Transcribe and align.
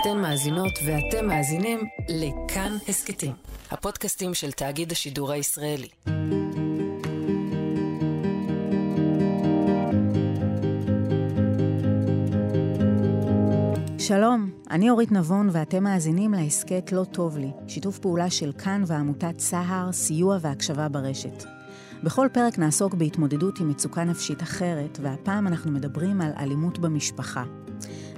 אתן 0.00 0.18
מאזינות 0.18 0.72
ואתם 0.86 1.26
מאזינים 1.26 1.80
לכאן 2.08 2.76
הסכתים, 2.88 3.32
הפודקאסטים 3.70 4.34
של 4.34 4.52
תאגיד 4.52 4.92
השידור 4.92 5.32
הישראלי. 5.32 5.88
שלום, 13.98 14.50
אני 14.70 14.90
אורית 14.90 15.12
נבון 15.12 15.48
ואתם 15.52 15.84
מאזינים 15.84 16.34
להסכת 16.34 16.92
לא 16.92 17.04
טוב 17.04 17.38
לי, 17.38 17.50
שיתוף 17.68 17.98
פעולה 17.98 18.30
של 18.30 18.52
כאן 18.52 18.82
ועמותת 18.86 19.40
סהר, 19.40 19.92
סיוע 19.92 20.38
והקשבה 20.40 20.88
ברשת. 20.88 21.44
בכל 22.02 22.28
פרק 22.32 22.58
נעסוק 22.58 22.94
בהתמודדות 22.94 23.60
עם 23.60 23.68
מצוקה 23.68 24.04
נפשית 24.04 24.42
אחרת, 24.42 24.98
והפעם 25.02 25.46
אנחנו 25.46 25.70
מדברים 25.70 26.20
על 26.20 26.30
אלימות 26.38 26.78
במשפחה. 26.78 27.44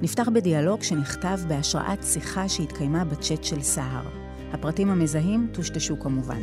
נפתח 0.02 0.28
בדיאלוג 0.34 0.82
שנכתב 0.82 1.38
בהשראת 1.48 1.98
שיחה 2.04 2.48
שהתקיימה 2.48 3.04
בצ'אט 3.04 3.44
של 3.44 3.62
סהר. 3.62 4.08
הפרטים 4.52 4.90
המזהים 4.90 5.50
טושטשו 5.54 6.00
כמובן. 6.00 6.40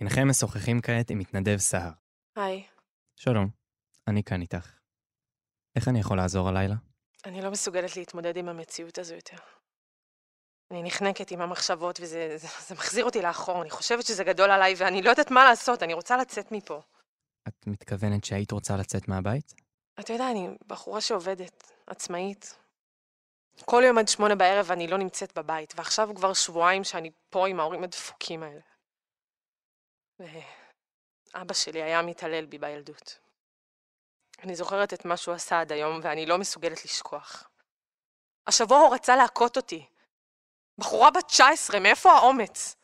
הנכם 0.00 0.28
משוחחים 0.28 0.80
כעת 0.80 1.10
עם 1.10 1.18
מתנדב 1.18 1.56
סהר. 1.56 1.90
היי, 2.36 2.66
שלום, 3.16 3.48
אני 4.08 4.22
כאן 4.22 4.40
איתך. 4.40 4.78
איך 5.76 5.88
אני 5.88 6.00
יכול 6.00 6.16
לעזור 6.16 6.48
הלילה? 6.48 6.74
אני 7.24 7.42
לא 7.42 7.50
מסוגלת 7.50 7.96
להתמודד 7.96 8.36
עם 8.36 8.48
המציאות 8.48 8.98
הזו 8.98 9.14
יותר. 9.14 9.36
אני 10.74 10.82
נחנקת 10.82 11.30
עם 11.30 11.40
המחשבות 11.40 12.00
וזה 12.00 12.38
זה, 12.38 12.48
זה 12.66 12.74
מחזיר 12.74 13.04
אותי 13.04 13.22
לאחור, 13.22 13.62
אני 13.62 13.70
חושבת 13.70 14.06
שזה 14.06 14.24
גדול 14.24 14.50
עליי 14.50 14.74
ואני 14.76 15.02
לא 15.02 15.10
יודעת 15.10 15.30
מה 15.30 15.44
לעשות, 15.44 15.82
אני 15.82 15.94
רוצה 15.94 16.16
לצאת 16.16 16.52
מפה. 16.52 16.82
את 17.48 17.66
מתכוונת 17.66 18.24
שהיית 18.24 18.52
רוצה 18.52 18.76
לצאת 18.76 19.08
מהבית? 19.08 19.54
אתה 20.00 20.12
יודע, 20.12 20.30
אני 20.30 20.48
בחורה 20.66 21.00
שעובדת, 21.00 21.72
עצמאית. 21.86 22.58
כל 23.64 23.82
יום 23.86 23.98
עד 23.98 24.08
שמונה 24.08 24.34
בערב 24.34 24.70
אני 24.70 24.86
לא 24.86 24.98
נמצאת 24.98 25.38
בבית, 25.38 25.74
ועכשיו 25.76 26.08
כבר 26.14 26.32
שבועיים 26.32 26.84
שאני 26.84 27.10
פה 27.30 27.48
עם 27.48 27.60
ההורים 27.60 27.84
הדפוקים 27.84 28.42
האלה. 28.42 28.60
ואבא 30.18 31.54
שלי 31.54 31.82
היה 31.82 32.02
מתעלל 32.02 32.46
בי 32.46 32.58
בילדות. 32.58 33.18
אני 34.42 34.54
זוכרת 34.54 34.94
את 34.94 35.04
מה 35.04 35.16
שהוא 35.16 35.34
עשה 35.34 35.60
עד 35.60 35.72
היום, 35.72 36.00
ואני 36.02 36.26
לא 36.26 36.38
מסוגלת 36.38 36.84
לשכוח. 36.84 37.50
השבוע 38.46 38.78
הוא 38.78 38.94
רצה 38.94 39.16
להכות 39.16 39.56
אותי. 39.56 39.86
בחורה 40.78 41.10
בת 41.10 41.24
19, 41.26 41.80
מאיפה 41.80 42.12
האומץ? 42.12 42.76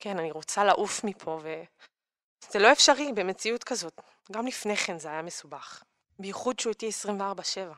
כן, 0.00 0.18
אני 0.18 0.30
רוצה 0.30 0.64
לעוף 0.64 1.04
מפה, 1.04 1.40
וזה 1.42 2.58
לא 2.58 2.72
אפשרי 2.72 3.12
במציאות 3.12 3.64
כזאת. 3.64 4.00
גם 4.32 4.46
לפני 4.46 4.76
כן 4.76 4.98
זה 4.98 5.08
היה 5.08 5.22
מסובך. 5.22 5.82
בייחוד 6.18 6.58
שהוא 6.58 6.70
איתי 6.70 6.88
24-7. 6.88 7.74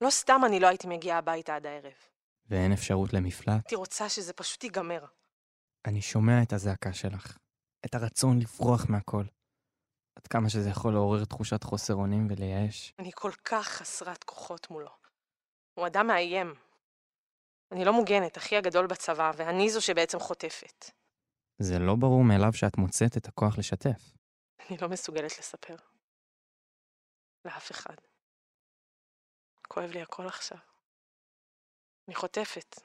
לא 0.00 0.10
סתם 0.10 0.40
אני 0.46 0.60
לא 0.60 0.66
הייתי 0.66 0.86
מגיעה 0.86 1.18
הביתה 1.18 1.56
עד 1.56 1.66
הערב. 1.66 1.92
ואין 2.46 2.72
אפשרות 2.72 3.12
למפלט? 3.12 3.54
הייתי 3.54 3.74
רוצה 3.74 4.08
שזה 4.08 4.32
פשוט 4.32 4.64
ייגמר. 4.64 5.04
אני 5.86 6.02
שומע 6.02 6.42
את 6.42 6.52
הזעקה 6.52 6.92
שלך, 6.92 7.38
את 7.86 7.94
הרצון 7.94 8.38
לברוח 8.38 8.86
מהכל. 8.88 9.24
עד 10.16 10.26
כמה 10.26 10.50
שזה 10.50 10.68
יכול 10.70 10.92
לעורר 10.92 11.24
תחושת 11.24 11.62
חוסר 11.62 11.94
אונים 11.94 12.26
ולייאש. 12.30 12.94
אני 12.98 13.10
כל 13.14 13.32
כך 13.44 13.68
חסרת 13.68 14.24
כוחות 14.24 14.70
מולו. 14.70 14.90
הוא 15.74 15.86
אדם 15.86 16.06
מאיים. 16.06 16.54
אני 17.74 17.84
לא 17.84 17.92
מוגנת, 17.92 18.38
אחי 18.38 18.56
הגדול 18.56 18.86
בצבא, 18.86 19.32
ואני 19.36 19.70
זו 19.70 19.80
שבעצם 19.80 20.18
חוטפת. 20.18 20.90
זה 21.58 21.78
לא 21.78 21.94
ברור 21.94 22.24
מאליו 22.24 22.52
שאת 22.52 22.76
מוצאת 22.76 23.16
את 23.16 23.28
הכוח 23.28 23.58
לשתף. 23.58 24.12
אני 24.60 24.78
לא 24.78 24.88
מסוגלת 24.88 25.38
לספר. 25.38 25.76
לאף 27.44 27.70
אחד. 27.70 27.94
כואב 29.68 29.90
לי 29.90 30.02
הכל 30.02 30.26
עכשיו. 30.26 30.58
אני 32.08 32.14
חוטפת. 32.14 32.80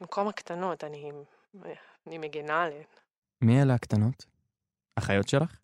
במקום 0.00 0.28
הקטנות, 0.28 0.84
אני, 0.84 1.10
אני 2.06 2.18
מגנה 2.18 2.62
עליהן. 2.64 2.86
מי 3.40 3.62
אלה 3.62 3.74
הקטנות? 3.74 4.26
אחיות 4.98 5.28
שלך? 5.28 5.60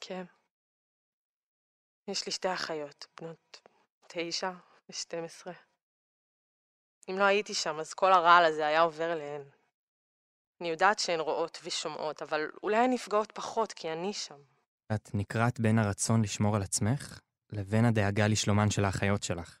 כן. 0.00 0.24
יש 2.08 2.26
לי 2.26 2.32
שתי 2.32 2.54
אחיות, 2.54 3.06
בנות 3.20 3.60
תשע 4.08 4.50
ושתים 4.88 5.24
עשרה. 5.24 5.52
אם 7.12 7.18
לא 7.18 7.24
הייתי 7.24 7.54
שם, 7.54 7.80
אז 7.80 7.94
כל 7.94 8.12
הרעל 8.12 8.44
הזה 8.44 8.66
היה 8.66 8.80
עובר 8.80 9.12
אליהן. 9.12 9.42
אני 10.60 10.68
יודעת 10.68 10.98
שהן 10.98 11.20
רואות 11.20 11.60
ושומעות, 11.64 12.22
אבל 12.22 12.50
אולי 12.62 12.76
הן 12.76 12.90
נפגעות 12.92 13.32
פחות, 13.32 13.72
כי 13.72 13.92
אני 13.92 14.12
שם. 14.12 14.38
את 14.94 15.10
נקרעת 15.14 15.60
בין 15.60 15.78
הרצון 15.78 16.22
לשמור 16.22 16.56
על 16.56 16.62
עצמך, 16.62 17.20
לבין 17.52 17.84
הדאגה 17.84 18.26
לשלומן 18.26 18.70
של 18.70 18.84
האחיות 18.84 19.22
שלך. 19.22 19.58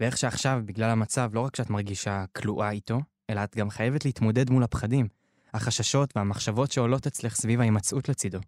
ואיך 0.00 0.16
שעכשיו, 0.16 0.60
בגלל 0.64 0.90
המצב, 0.90 1.30
לא 1.32 1.40
רק 1.40 1.56
שאת 1.56 1.70
מרגישה 1.70 2.24
כלואה 2.36 2.70
איתו, 2.70 2.98
אלא 3.30 3.44
את 3.44 3.56
גם 3.56 3.70
חייבת 3.70 4.04
להתמודד 4.04 4.50
מול 4.50 4.62
הפחדים, 4.62 5.08
החששות 5.54 6.16
והמחשבות 6.16 6.72
שעולות 6.72 7.06
אצלך 7.06 7.34
סביב 7.34 7.60
ההימצאות 7.60 8.08
לצידו. 8.08 8.38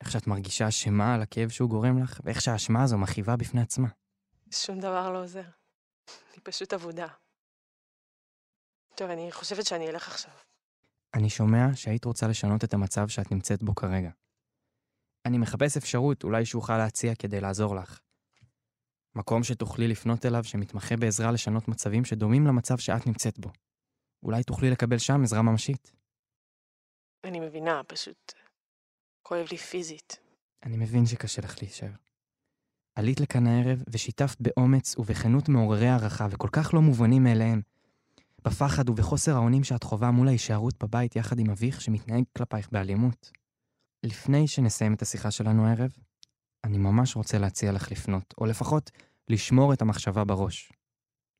איך 0.00 0.10
שאת 0.10 0.26
מרגישה 0.26 0.68
אשמה 0.68 1.14
על 1.14 1.22
הכאב 1.22 1.48
שהוא 1.48 1.70
גורם 1.70 2.02
לך, 2.02 2.20
ואיך 2.24 2.40
שהאשמה 2.40 2.82
הזו 2.82 2.98
מכאיבה 2.98 3.36
בפני 3.36 3.60
עצמה. 3.60 3.88
שום 4.50 4.80
דבר 4.80 5.10
לא 5.10 5.22
עוזר. 5.22 5.61
אני 6.08 6.40
פשוט 6.42 6.72
אבודה. 6.72 7.06
טוב, 8.94 9.10
אני 9.10 9.32
חושבת 9.32 9.66
שאני 9.66 9.88
אלך 9.88 10.08
עכשיו. 10.08 10.32
אני 11.14 11.30
שומע 11.30 11.66
שהיית 11.74 12.04
רוצה 12.04 12.28
לשנות 12.28 12.64
את 12.64 12.74
המצב 12.74 13.08
שאת 13.08 13.32
נמצאת 13.32 13.62
בו 13.62 13.74
כרגע. 13.74 14.10
אני 15.26 15.38
מחפש 15.38 15.76
אפשרות 15.76 16.24
אולי 16.24 16.46
שאוכל 16.46 16.78
להציע 16.78 17.14
כדי 17.14 17.40
לעזור 17.40 17.76
לך. 17.76 18.00
מקום 19.14 19.44
שתוכלי 19.44 19.88
לפנות 19.88 20.26
אליו 20.26 20.44
שמתמחה 20.44 20.96
בעזרה 20.96 21.32
לשנות 21.32 21.68
מצבים 21.68 22.04
שדומים 22.04 22.46
למצב 22.46 22.78
שאת 22.78 23.06
נמצאת 23.06 23.38
בו. 23.38 23.52
אולי 24.22 24.44
תוכלי 24.44 24.70
לקבל 24.70 24.98
שם 24.98 25.22
עזרה 25.22 25.42
ממשית. 25.42 25.92
אני 27.24 27.40
מבינה, 27.40 27.84
פשוט 27.86 28.32
כואב 29.22 29.46
לי 29.50 29.56
פיזית. 29.56 30.18
אני 30.62 30.76
מבין 30.76 31.06
שקשה 31.06 31.42
לך 31.42 31.56
להישאר. 31.62 31.90
עלית 32.94 33.20
לכאן 33.20 33.46
הערב 33.46 33.82
ושיתפת 33.88 34.40
באומץ 34.40 34.98
ובכנות 34.98 35.48
מעוררי 35.48 35.88
הערכה 35.88 36.26
וכל 36.30 36.48
כך 36.52 36.74
לא 36.74 36.80
מובנים 36.82 37.24
מאליהם. 37.24 37.62
בפחד 38.44 38.88
ובחוסר 38.88 39.34
האונים 39.34 39.64
שאת 39.64 39.82
חווה 39.82 40.10
מול 40.10 40.28
ההישארות 40.28 40.84
בבית 40.84 41.16
יחד 41.16 41.38
עם 41.38 41.50
אביך 41.50 41.80
שמתנהג 41.80 42.24
כלפייך 42.36 42.68
באלימות. 42.72 43.30
לפני 44.02 44.48
שנסיים 44.48 44.94
את 44.94 45.02
השיחה 45.02 45.30
שלנו 45.30 45.66
הערב, 45.66 45.90
אני 46.64 46.78
ממש 46.78 47.16
רוצה 47.16 47.38
להציע 47.38 47.72
לך 47.72 47.92
לפנות, 47.92 48.34
או 48.38 48.46
לפחות 48.46 48.90
לשמור 49.28 49.72
את 49.72 49.82
המחשבה 49.82 50.24
בראש. 50.24 50.72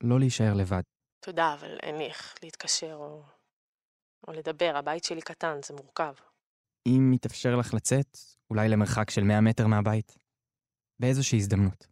לא 0.02 0.18
להישאר 0.18 0.54
לבד. 0.54 0.82
תודה, 1.20 1.54
אבל 1.54 1.78
אין 1.82 1.96
לי 1.96 2.06
איך 2.06 2.34
להתקשר 2.42 2.94
או, 2.94 3.22
או 4.28 4.32
לדבר, 4.32 4.72
הבית 4.76 5.04
שלי 5.04 5.20
קטן, 5.20 5.58
זה 5.66 5.74
מורכב. 5.74 6.12
אם 6.86 7.12
יתאפשר 7.14 7.56
לך 7.56 7.74
לצאת, 7.74 8.18
אולי 8.50 8.68
למרחק 8.68 9.10
של 9.10 9.24
100 9.24 9.40
מטר 9.40 9.66
מהבית, 9.66 10.16
באיזושהי 11.02 11.38
הזדמנות. 11.38 11.86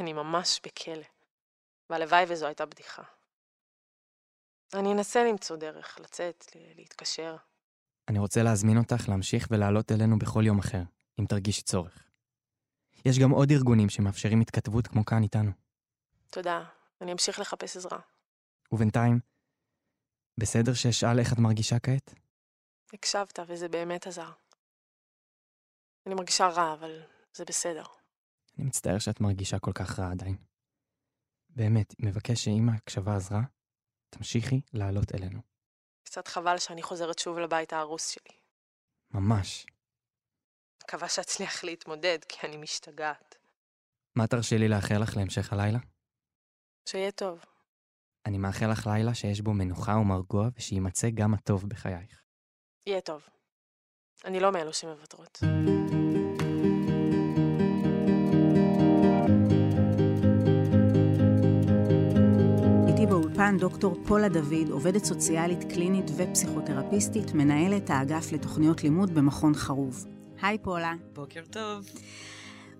אני 0.00 0.12
ממש 0.12 0.60
בכלא, 0.66 1.04
והלוואי 1.90 2.24
וזו 2.28 2.46
הייתה 2.46 2.66
בדיחה. 2.66 3.02
אני 4.74 4.92
אנסה 4.92 5.24
למצוא 5.24 5.56
דרך, 5.56 6.00
לצאת, 6.00 6.46
להתקשר. 6.76 7.36
אני 8.08 8.18
רוצה 8.18 8.42
להזמין 8.42 8.78
אותך 8.78 9.08
להמשיך 9.08 9.48
ולעלות 9.50 9.92
אלינו 9.92 10.18
בכל 10.18 10.42
יום 10.46 10.58
אחר, 10.58 10.82
אם 11.20 11.24
תרגישי 11.26 11.62
צורך. 11.62 12.08
יש 13.04 13.18
גם 13.18 13.30
עוד 13.30 13.50
ארגונים 13.50 13.88
שמאפשרים 13.88 14.40
התכתבות 14.40 14.86
כמו 14.86 15.04
כאן 15.04 15.22
איתנו. 15.22 15.50
תודה, 16.30 16.64
אני 17.00 17.12
אמשיך 17.12 17.38
לחפש 17.38 17.76
עזרה. 17.76 17.98
ובינתיים, 18.72 19.20
בסדר 20.38 20.74
שאשאל 20.74 21.18
איך 21.18 21.32
את 21.32 21.38
מרגישה 21.38 21.78
כעת? 21.78 22.14
הקשבת, 22.92 23.38
וזה 23.46 23.68
באמת 23.68 24.06
עזר. 24.06 24.30
אני 26.06 26.14
מרגישה 26.14 26.48
רע, 26.48 26.72
אבל 26.72 27.02
זה 27.34 27.44
בסדר. 27.44 27.99
אני 28.58 28.66
מצטער 28.66 28.98
שאת 28.98 29.20
מרגישה 29.20 29.58
כל 29.58 29.72
כך 29.74 29.98
רע 29.98 30.10
עדיין. 30.10 30.36
באמת, 31.48 31.94
מבקש 31.98 32.44
שאם 32.44 32.68
ההקשבה 32.68 33.16
עזרה, 33.16 33.40
תמשיכי 34.10 34.60
לעלות 34.72 35.14
אלינו. 35.14 35.40
קצת 36.02 36.28
חבל 36.28 36.58
שאני 36.58 36.82
חוזרת 36.82 37.18
שוב 37.18 37.38
לבית 37.38 37.72
ההרוס 37.72 38.08
שלי. 38.08 38.36
ממש. 39.10 39.66
מקווה 40.82 41.08
שאצליח 41.08 41.64
להתמודד, 41.64 42.18
כי 42.28 42.46
אני 42.46 42.56
משתגעת. 42.56 43.38
מה 44.14 44.26
תרשי 44.26 44.58
לי 44.58 44.68
לאחל 44.68 45.02
לך 45.02 45.16
להמשך 45.16 45.52
הלילה? 45.52 45.78
שיהיה 46.88 47.12
טוב. 47.12 47.44
אני 48.26 48.38
מאחל 48.38 48.70
לך 48.70 48.86
לילה 48.86 49.14
שיש 49.14 49.40
בו 49.40 49.52
מנוחה 49.52 49.92
ומרגוע, 49.96 50.48
ושיימצא 50.56 51.08
גם 51.14 51.34
הטוב 51.34 51.68
בחייך. 51.68 52.22
יהיה 52.86 53.00
טוב. 53.00 53.22
אני 54.24 54.40
לא 54.40 54.52
מאלו 54.52 54.72
שמוותרות. 54.72 55.38
באולפן 63.40 63.58
דוקטור 63.58 63.96
פולה 64.06 64.28
דוד, 64.28 64.70
עובדת 64.70 65.04
סוציאלית 65.04 65.64
קלינית 65.72 66.04
ופסיכותרפיסטית, 66.16 67.34
מנהלת 67.34 67.90
האגף 67.90 68.32
לתוכניות 68.32 68.84
לימוד 68.84 69.14
במכון 69.14 69.54
חרוב. 69.54 70.06
היי 70.42 70.58
פולה. 70.58 70.94
בוקר 71.12 71.42
טוב. 71.50 71.86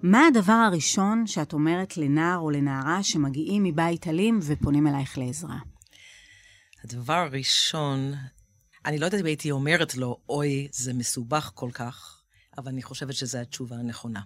מה 0.03 0.27
הדבר 0.27 0.53
הראשון 0.53 1.27
שאת 1.27 1.53
אומרת 1.53 1.97
לנער 1.97 2.39
או 2.39 2.51
לנערה 2.51 3.03
שמגיעים 3.03 3.63
מבית 3.65 4.07
אלים 4.07 4.39
ופונים 4.43 4.87
אלייך 4.87 5.19
לעזרה? 5.19 5.59
הדבר 6.85 7.13
הראשון, 7.13 8.13
אני 8.87 8.99
לא 8.99 9.05
יודעת 9.05 9.21
אם 9.21 9.27
הייתי 9.27 9.51
אומרת 9.51 9.95
לו, 9.95 10.17
אוי, 10.29 10.69
זה 10.73 10.93
מסובך 10.93 11.51
כל 11.55 11.71
כך, 11.75 12.23
אבל 12.59 12.69
אני 12.69 12.83
חושבת 12.83 13.15
שזו 13.15 13.39
התשובה 13.39 13.77
הנכונה. 13.77 14.21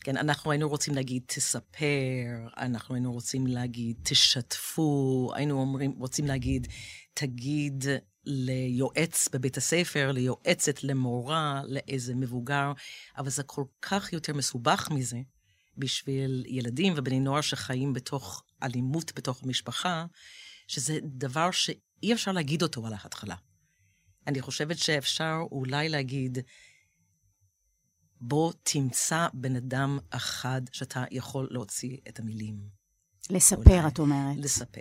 כן, 0.00 0.16
אנחנו 0.16 0.50
היינו 0.50 0.68
רוצים 0.68 0.94
להגיד, 0.94 1.22
תספר, 1.26 2.48
אנחנו 2.56 2.94
היינו 2.94 3.12
רוצים 3.12 3.46
להגיד, 3.46 3.96
תשתפו, 4.02 5.30
היינו 5.34 5.60
אומרים, 5.60 5.92
רוצים 5.98 6.26
להגיד, 6.26 6.66
תגיד 7.14 7.84
ליועץ 8.24 9.28
בבית 9.32 9.56
הספר, 9.56 10.12
ליועצת, 10.12 10.84
למורה, 10.84 11.62
לאיזה 11.66 12.14
מבוגר, 12.14 12.72
אבל 13.18 13.30
זה 13.30 13.42
כל 13.42 13.64
כך 13.82 14.12
יותר 14.12 14.34
מסובך 14.34 14.88
מזה 14.90 15.18
בשביל 15.76 16.44
ילדים 16.46 16.92
ובני 16.96 17.20
נוער 17.20 17.40
שחיים 17.40 17.92
בתוך 17.92 18.42
אלימות 18.62 19.12
בתוך 19.16 19.42
המשפחה, 19.42 20.06
שזה 20.66 20.98
דבר 21.02 21.50
שאי 21.50 22.12
אפשר 22.12 22.32
להגיד 22.32 22.62
אותו 22.62 22.86
על 22.86 22.92
ההתחלה. 22.92 23.36
אני 24.26 24.40
חושבת 24.40 24.78
שאפשר 24.78 25.36
אולי 25.52 25.88
להגיד, 25.88 26.38
בוא 28.20 28.52
תמצא 28.62 29.26
בן 29.34 29.56
אדם 29.56 29.98
אחד 30.10 30.60
שאתה 30.72 31.04
יכול 31.10 31.48
להוציא 31.50 31.96
את 32.08 32.18
המילים. 32.18 32.60
לספר, 33.30 33.76
אולי. 33.76 33.88
את 33.88 33.98
אומרת. 33.98 34.36
לספר. 34.36 34.80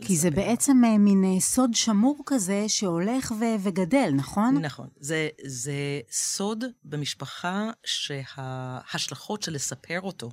כי 0.00 0.12
לספר. 0.12 0.16
זה 0.16 0.30
בעצם 0.30 0.84
אה, 0.84 0.98
מין 0.98 1.24
אה, 1.24 1.40
סוד 1.40 1.74
שמור 1.74 2.22
כזה 2.26 2.64
שהולך 2.68 3.32
ו- 3.40 3.60
וגדל, 3.62 4.10
נכון? 4.16 4.58
נכון. 4.58 4.88
זה, 4.96 5.28
זה 5.46 6.00
סוד 6.10 6.64
במשפחה 6.84 7.70
שההשלכות 7.86 9.42
של 9.42 9.52
לספר 9.52 10.00
אותו 10.00 10.30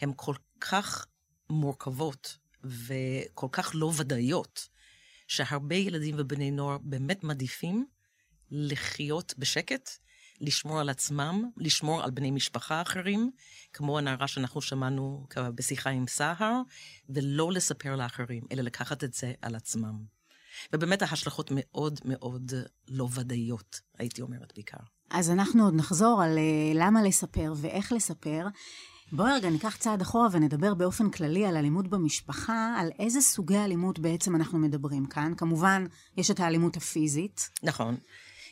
הן 0.00 0.12
כל 0.16 0.34
כך 0.60 1.06
מורכבות 1.50 2.38
וכל 2.64 3.48
כך 3.52 3.70
לא 3.74 3.92
ודאיות, 3.96 4.68
שהרבה 5.28 5.74
ילדים 5.74 6.14
ובני 6.18 6.50
נוער 6.50 6.78
באמת 6.82 7.24
מעדיפים 7.24 7.86
לחיות 8.50 9.34
בשקט 9.38 9.90
לשמור 10.44 10.80
על 10.80 10.88
עצמם, 10.88 11.44
לשמור 11.56 12.02
על 12.02 12.10
בני 12.10 12.30
משפחה 12.30 12.82
אחרים, 12.82 13.30
כמו 13.72 13.98
הנערה 13.98 14.28
שאנחנו 14.28 14.60
שמענו 14.60 15.26
בשיחה 15.54 15.90
עם 15.90 16.06
סהר, 16.06 16.60
ולא 17.08 17.52
לספר 17.52 17.96
לאחרים, 17.96 18.42
אלא 18.52 18.62
לקחת 18.62 19.04
את 19.04 19.14
זה 19.14 19.32
על 19.42 19.54
עצמם. 19.54 20.14
ובאמת 20.72 21.02
ההשלכות 21.02 21.50
מאוד 21.54 22.00
מאוד 22.04 22.52
לא 22.88 23.08
ודאיות, 23.14 23.80
הייתי 23.98 24.22
אומרת 24.22 24.52
בעיקר. 24.54 24.78
אז 25.10 25.30
אנחנו 25.30 25.64
עוד 25.64 25.74
נחזור 25.74 26.22
על 26.22 26.38
uh, 26.38 26.76
למה 26.78 27.02
לספר 27.02 27.52
ואיך 27.56 27.92
לספר. 27.92 28.46
בואי 29.12 29.32
רגע 29.32 29.50
ניקח 29.50 29.76
צעד 29.76 30.00
אחורה 30.00 30.28
ונדבר 30.32 30.74
באופן 30.74 31.10
כללי 31.10 31.46
על 31.46 31.56
אלימות 31.56 31.88
במשפחה, 31.88 32.76
על 32.78 32.90
איזה 32.98 33.20
סוגי 33.20 33.58
אלימות 33.58 33.98
בעצם 33.98 34.36
אנחנו 34.36 34.58
מדברים 34.58 35.06
כאן. 35.06 35.32
כמובן, 35.36 35.86
יש 36.16 36.30
את 36.30 36.40
האלימות 36.40 36.76
הפיזית. 36.76 37.50
נכון. 37.62 37.96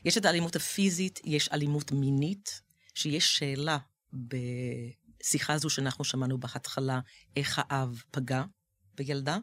יש 0.05 0.19
את 0.19 0.25
האלימות 0.25 0.57
הפיזית, 0.57 1.21
יש 1.25 1.49
אלימות 1.49 1.93
מינית, 1.93 2.63
שיש 2.95 3.37
שאלה 3.37 3.79
בשיחה 4.13 5.53
הזו 5.53 5.71
שאנחנו 5.71 6.05
שמענו 6.05 6.39
בהתחלה, 6.39 7.01
איך 7.37 7.61
האב 7.63 8.03
פגע 8.11 8.45
בילדה 8.95 9.39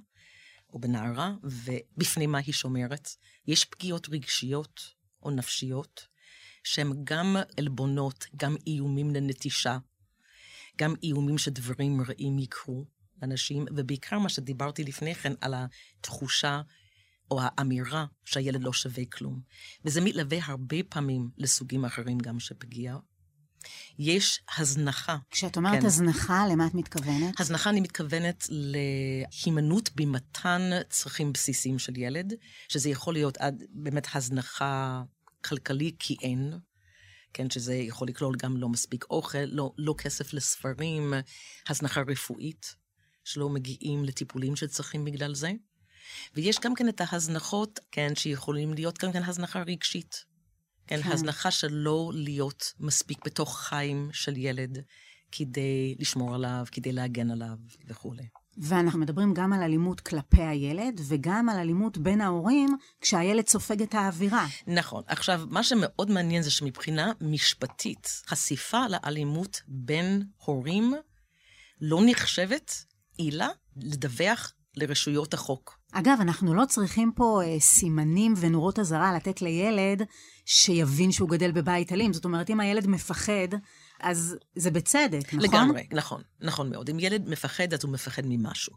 או 0.70 0.80
בנערה, 0.80 1.34
ובפני 1.44 2.28
מה 2.28 2.38
היא 2.38 2.54
שומרת. 2.54 3.10
יש 3.48 3.66
פגיעות 3.66 4.10
רגשיות 4.10 4.82
או 5.24 5.32
נפשיות, 5.32 6.08
שהן 6.64 6.92
גם 7.04 7.36
עלבונות, 7.58 8.26
גם 8.36 8.56
איומים 8.68 9.16
לנטישה, 9.16 9.78
גם 10.78 10.94
איומים 11.04 11.38
שדברים 11.38 12.02
רעים 12.02 12.40
יקרו 12.40 12.86
לאנשים, 13.22 13.66
ובעיקר 13.76 14.20
מה 14.20 14.30
שדיברתי 14.30 14.84
לפני 14.84 15.16
כן 15.16 15.34
על 15.42 15.54
התחושה 15.54 16.62
או 17.32 17.40
האמירה 17.42 18.06
שהילד 18.26 18.64
לא 18.64 18.74
שווה 18.74 19.06
כלום. 19.06 19.42
וזה 19.86 20.02
מתלווה 20.02 20.38
הרבה 20.44 20.78
פעמים 20.90 21.30
לסוגים 21.38 21.86
אחרים 21.86 22.18
גם 22.18 22.40
של 22.40 22.56
פגיעה. 22.58 22.98
יש 24.00 24.42
הזנחה. 24.58 25.18
כשאת 25.32 25.58
אומרת 25.58 25.80
כן. 25.80 25.86
הזנחה, 25.86 26.48
למה 26.52 26.68
את 26.68 26.74
מתכוונת? 26.74 27.40
הזנחה, 27.40 27.70
אני 27.70 27.82
מתכוונת 27.82 28.48
להימנעות 28.50 29.90
במתן 29.96 30.62
צרכים 30.90 31.34
בסיסיים 31.34 31.80
של 31.80 31.98
ילד, 31.98 32.34
שזה 32.68 32.90
יכול 32.90 33.14
להיות 33.14 33.38
עד 33.38 33.64
באמת 33.70 34.08
הזנחה 34.14 35.04
כלכלי 35.46 35.96
כי 36.00 36.16
אין, 36.22 36.54
כן, 37.34 37.50
שזה 37.50 37.76
יכול 37.76 38.08
לכלול 38.08 38.36
גם 38.38 38.58
לא 38.58 38.70
מספיק 38.70 39.06
אוכל, 39.10 39.46
לא, 39.46 39.72
לא 39.78 39.96
כסף 39.98 40.34
לספרים, 40.34 41.14
הזנחה 41.70 42.02
רפואית, 42.08 42.76
שלא 43.24 43.50
מגיעים 43.50 44.06
לטיפולים 44.06 44.56
שצריכים 44.56 45.06
בגלל 45.06 45.36
זה. 45.36 45.52
ויש 46.36 46.60
גם 46.60 46.76
כן 46.76 46.90
את 46.90 47.02
ההזנחות, 47.02 47.80
כן, 47.92 48.16
שיכולים 48.16 48.74
להיות 48.74 48.98
גם 48.98 49.12
כן 49.12 49.24
הזנחה 49.24 49.62
רגשית. 49.62 50.26
כן, 50.88 51.02
כן. 51.02 51.12
הזנחה 51.12 51.52
של 51.52 51.74
לא 51.74 52.12
להיות 52.14 52.74
מספיק 52.80 53.26
בתוך 53.26 53.60
חיים 53.60 54.10
של 54.14 54.38
ילד 54.38 54.78
כדי 55.32 55.96
לשמור 56.00 56.36
עליו, 56.36 56.66
כדי 56.72 56.92
להגן 56.92 57.32
עליו 57.32 57.58
וכולי. 57.88 58.28
ואנחנו 58.58 59.00
מדברים 59.00 59.34
גם 59.34 59.54
על 59.54 59.64
אלימות 59.64 60.02
כלפי 60.02 60.42
הילד, 60.42 61.02
וגם 61.08 61.50
על 61.50 61.60
אלימות 61.60 61.98
בין 61.98 62.22
ההורים, 62.22 62.78
כשהילד 63.02 63.48
סופג 63.48 63.82
את 63.82 63.94
האווירה. 63.94 64.48
נכון. 64.68 65.04
עכשיו, 65.08 65.42
מה 65.50 65.64
שמאוד 65.64 66.12
מעניין 66.12 66.44
זה 66.44 66.52
שמבחינה 66.52 67.12
משפטית, 67.22 68.24
חשיפה 68.28 68.88
לאלימות 68.88 69.62
בין 69.68 70.24
הורים 70.46 70.94
לא 71.82 72.02
נחשבת 72.06 72.86
עילה 73.18 73.50
לדווח 73.78 74.54
לרשויות 74.76 75.34
החוק. 75.34 75.79
אגב, 75.92 76.18
אנחנו 76.22 76.54
לא 76.54 76.66
צריכים 76.66 77.12
פה 77.16 77.42
אה, 77.44 77.60
סימנים 77.60 78.34
ונורות 78.38 78.80
אזהרה 78.80 79.16
לתת 79.16 79.42
לילד 79.42 80.04
שיבין 80.46 81.12
שהוא 81.12 81.30
גדל 81.30 81.52
בבית 81.52 81.92
אלים. 81.92 82.14
זאת 82.14 82.26
אומרת, 82.26 82.50
אם 82.50 82.60
הילד 82.60 82.88
מפחד, 82.88 83.48
אז 84.00 84.36
זה 84.56 84.72
בצדק, 84.72 85.34
נכון? 85.34 85.40
לגמרי, 85.40 85.88
נכון, 85.92 86.22
נכון 86.42 86.70
מאוד. 86.70 86.90
אם 86.90 87.00
ילד 87.00 87.30
מפחד, 87.30 87.74
אז 87.74 87.84
הוא 87.84 87.92
מפחד 87.92 88.22
ממשהו. 88.26 88.74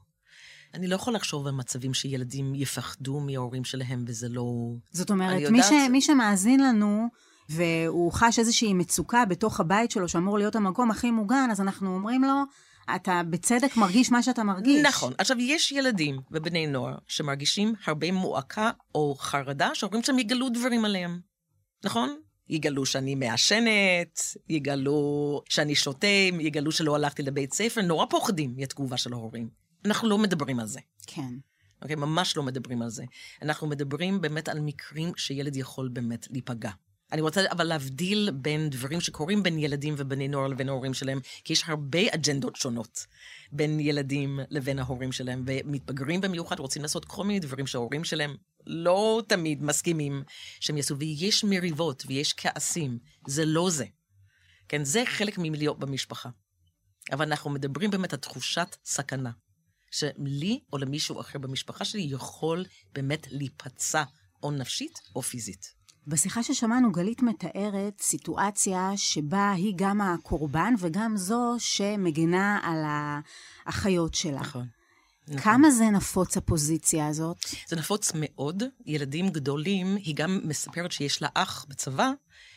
אני 0.74 0.86
לא 0.88 0.94
יכול 0.94 1.14
לחשוב 1.14 1.46
על 1.46 1.52
מצבים 1.52 1.94
שילדים 1.94 2.54
יפחדו 2.54 3.20
מההורים 3.20 3.64
שלהם, 3.64 4.04
וזה 4.06 4.28
לא... 4.28 4.44
זאת 4.90 5.10
אומרת, 5.10 5.40
יודעת... 5.40 5.52
מי, 5.52 5.62
ש... 5.62 5.90
מי 5.90 6.00
שמאזין 6.00 6.60
לנו, 6.60 7.08
והוא 7.48 8.12
חש 8.12 8.38
איזושהי 8.38 8.74
מצוקה 8.74 9.24
בתוך 9.24 9.60
הבית 9.60 9.90
שלו, 9.90 10.08
שאמור 10.08 10.38
להיות 10.38 10.56
המקום 10.56 10.90
הכי 10.90 11.10
מוגן, 11.10 11.48
אז 11.50 11.60
אנחנו 11.60 11.94
אומרים 11.94 12.24
לו, 12.24 12.34
אתה 12.96 13.22
בצדק 13.30 13.76
מרגיש 13.76 14.10
מה 14.10 14.22
שאתה 14.22 14.42
מרגיש. 14.42 14.86
נכון. 14.86 15.12
עכשיו, 15.18 15.40
יש 15.40 15.72
ילדים 15.72 16.20
ובני 16.30 16.66
נוער 16.66 16.94
שמרגישים 17.06 17.74
הרבה 17.86 18.12
מועקה 18.12 18.70
או 18.94 19.14
חרדה, 19.18 19.70
שאומרים 19.74 20.02
שהם 20.02 20.18
יגלו 20.18 20.48
דברים 20.48 20.84
עליהם. 20.84 21.20
נכון? 21.84 22.16
יגלו 22.48 22.86
שאני 22.86 23.14
מעשנת, 23.14 24.20
יגלו 24.48 25.42
שאני 25.48 25.74
שותה, 25.74 26.06
יגלו 26.40 26.72
שלא 26.72 26.94
הלכתי 26.94 27.22
לבית 27.22 27.54
ספר, 27.54 27.82
נורא 27.82 28.06
פוחדים 28.10 28.54
מהתגובה 28.56 28.96
של 28.96 29.12
ההורים. 29.12 29.48
אנחנו 29.84 30.08
לא 30.08 30.18
מדברים 30.18 30.60
על 30.60 30.66
זה. 30.66 30.80
כן. 31.06 31.34
אוקיי? 31.82 31.96
ממש 31.96 32.36
לא 32.36 32.42
מדברים 32.42 32.82
על 32.82 32.90
זה. 32.90 33.04
אנחנו 33.42 33.66
מדברים 33.66 34.20
באמת 34.20 34.48
על 34.48 34.60
מקרים 34.60 35.12
שילד 35.16 35.56
יכול 35.56 35.88
באמת 35.88 36.26
להיפגע. 36.30 36.70
אני 37.12 37.20
רוצה 37.20 37.42
אבל 37.50 37.64
להבדיל 37.64 38.30
בין 38.34 38.70
דברים 38.70 39.00
שקורים 39.00 39.42
בין 39.42 39.58
ילדים 39.58 39.94
ובני 39.98 40.28
נוער 40.28 40.46
לבין 40.46 40.68
ההורים 40.68 40.94
שלהם, 40.94 41.20
כי 41.44 41.52
יש 41.52 41.64
הרבה 41.66 41.98
אג'נדות 42.14 42.56
שונות 42.56 43.06
בין 43.52 43.80
ילדים 43.80 44.40
לבין 44.50 44.78
ההורים 44.78 45.12
שלהם, 45.12 45.44
ומתבגרים 45.46 46.20
במיוחד 46.20 46.58
רוצים 46.58 46.82
לעשות 46.82 47.04
כל 47.04 47.24
מיני 47.24 47.40
דברים 47.40 47.66
שההורים 47.66 48.04
שלהם 48.04 48.36
לא 48.66 49.22
תמיד 49.28 49.62
מסכימים 49.62 50.22
שהם 50.60 50.76
יעשו, 50.76 50.98
ויש 50.98 51.44
מריבות 51.44 52.02
ויש 52.06 52.34
כעסים, 52.36 52.98
זה 53.26 53.44
לא 53.44 53.70
זה. 53.70 53.84
כן, 54.68 54.84
זה 54.84 55.02
חלק 55.06 55.38
מלהיות 55.38 55.78
במשפחה. 55.78 56.28
אבל 57.12 57.24
אנחנו 57.26 57.50
מדברים 57.50 57.90
באמת 57.90 58.12
על 58.12 58.18
תחושת 58.18 58.76
סכנה, 58.84 59.30
שלי 59.90 60.60
או 60.72 60.78
למישהו 60.78 61.20
אחר 61.20 61.38
במשפחה 61.38 61.84
שלי 61.84 62.02
יכול 62.02 62.64
באמת 62.92 63.26
להיפצע 63.30 64.02
או 64.42 64.50
נפשית 64.50 64.98
או 65.16 65.22
פיזית. 65.22 65.81
בשיחה 66.06 66.42
ששמענו, 66.42 66.92
גלית 66.92 67.22
מתארת 67.22 68.00
סיטואציה 68.00 68.90
שבה 68.96 69.52
היא 69.52 69.72
גם 69.76 70.00
הקורבן 70.00 70.74
וגם 70.78 71.16
זו 71.16 71.56
שמגנה 71.58 72.60
על 72.62 72.82
האחיות 73.66 74.14
שלה. 74.14 74.40
נכון. 74.40 74.66
נכון. 75.28 75.40
כמה 75.40 75.70
זה 75.70 75.84
נפוץ 75.84 76.36
הפוזיציה 76.36 77.06
הזאת? 77.06 77.36
זה 77.68 77.76
נפוץ 77.76 78.12
מאוד. 78.14 78.62
ילדים 78.86 79.28
גדולים, 79.28 79.96
היא 79.96 80.14
גם 80.14 80.40
מספרת 80.44 80.92
שיש 80.92 81.22
לה 81.22 81.28
אח 81.34 81.66
בצבא, 81.68 82.10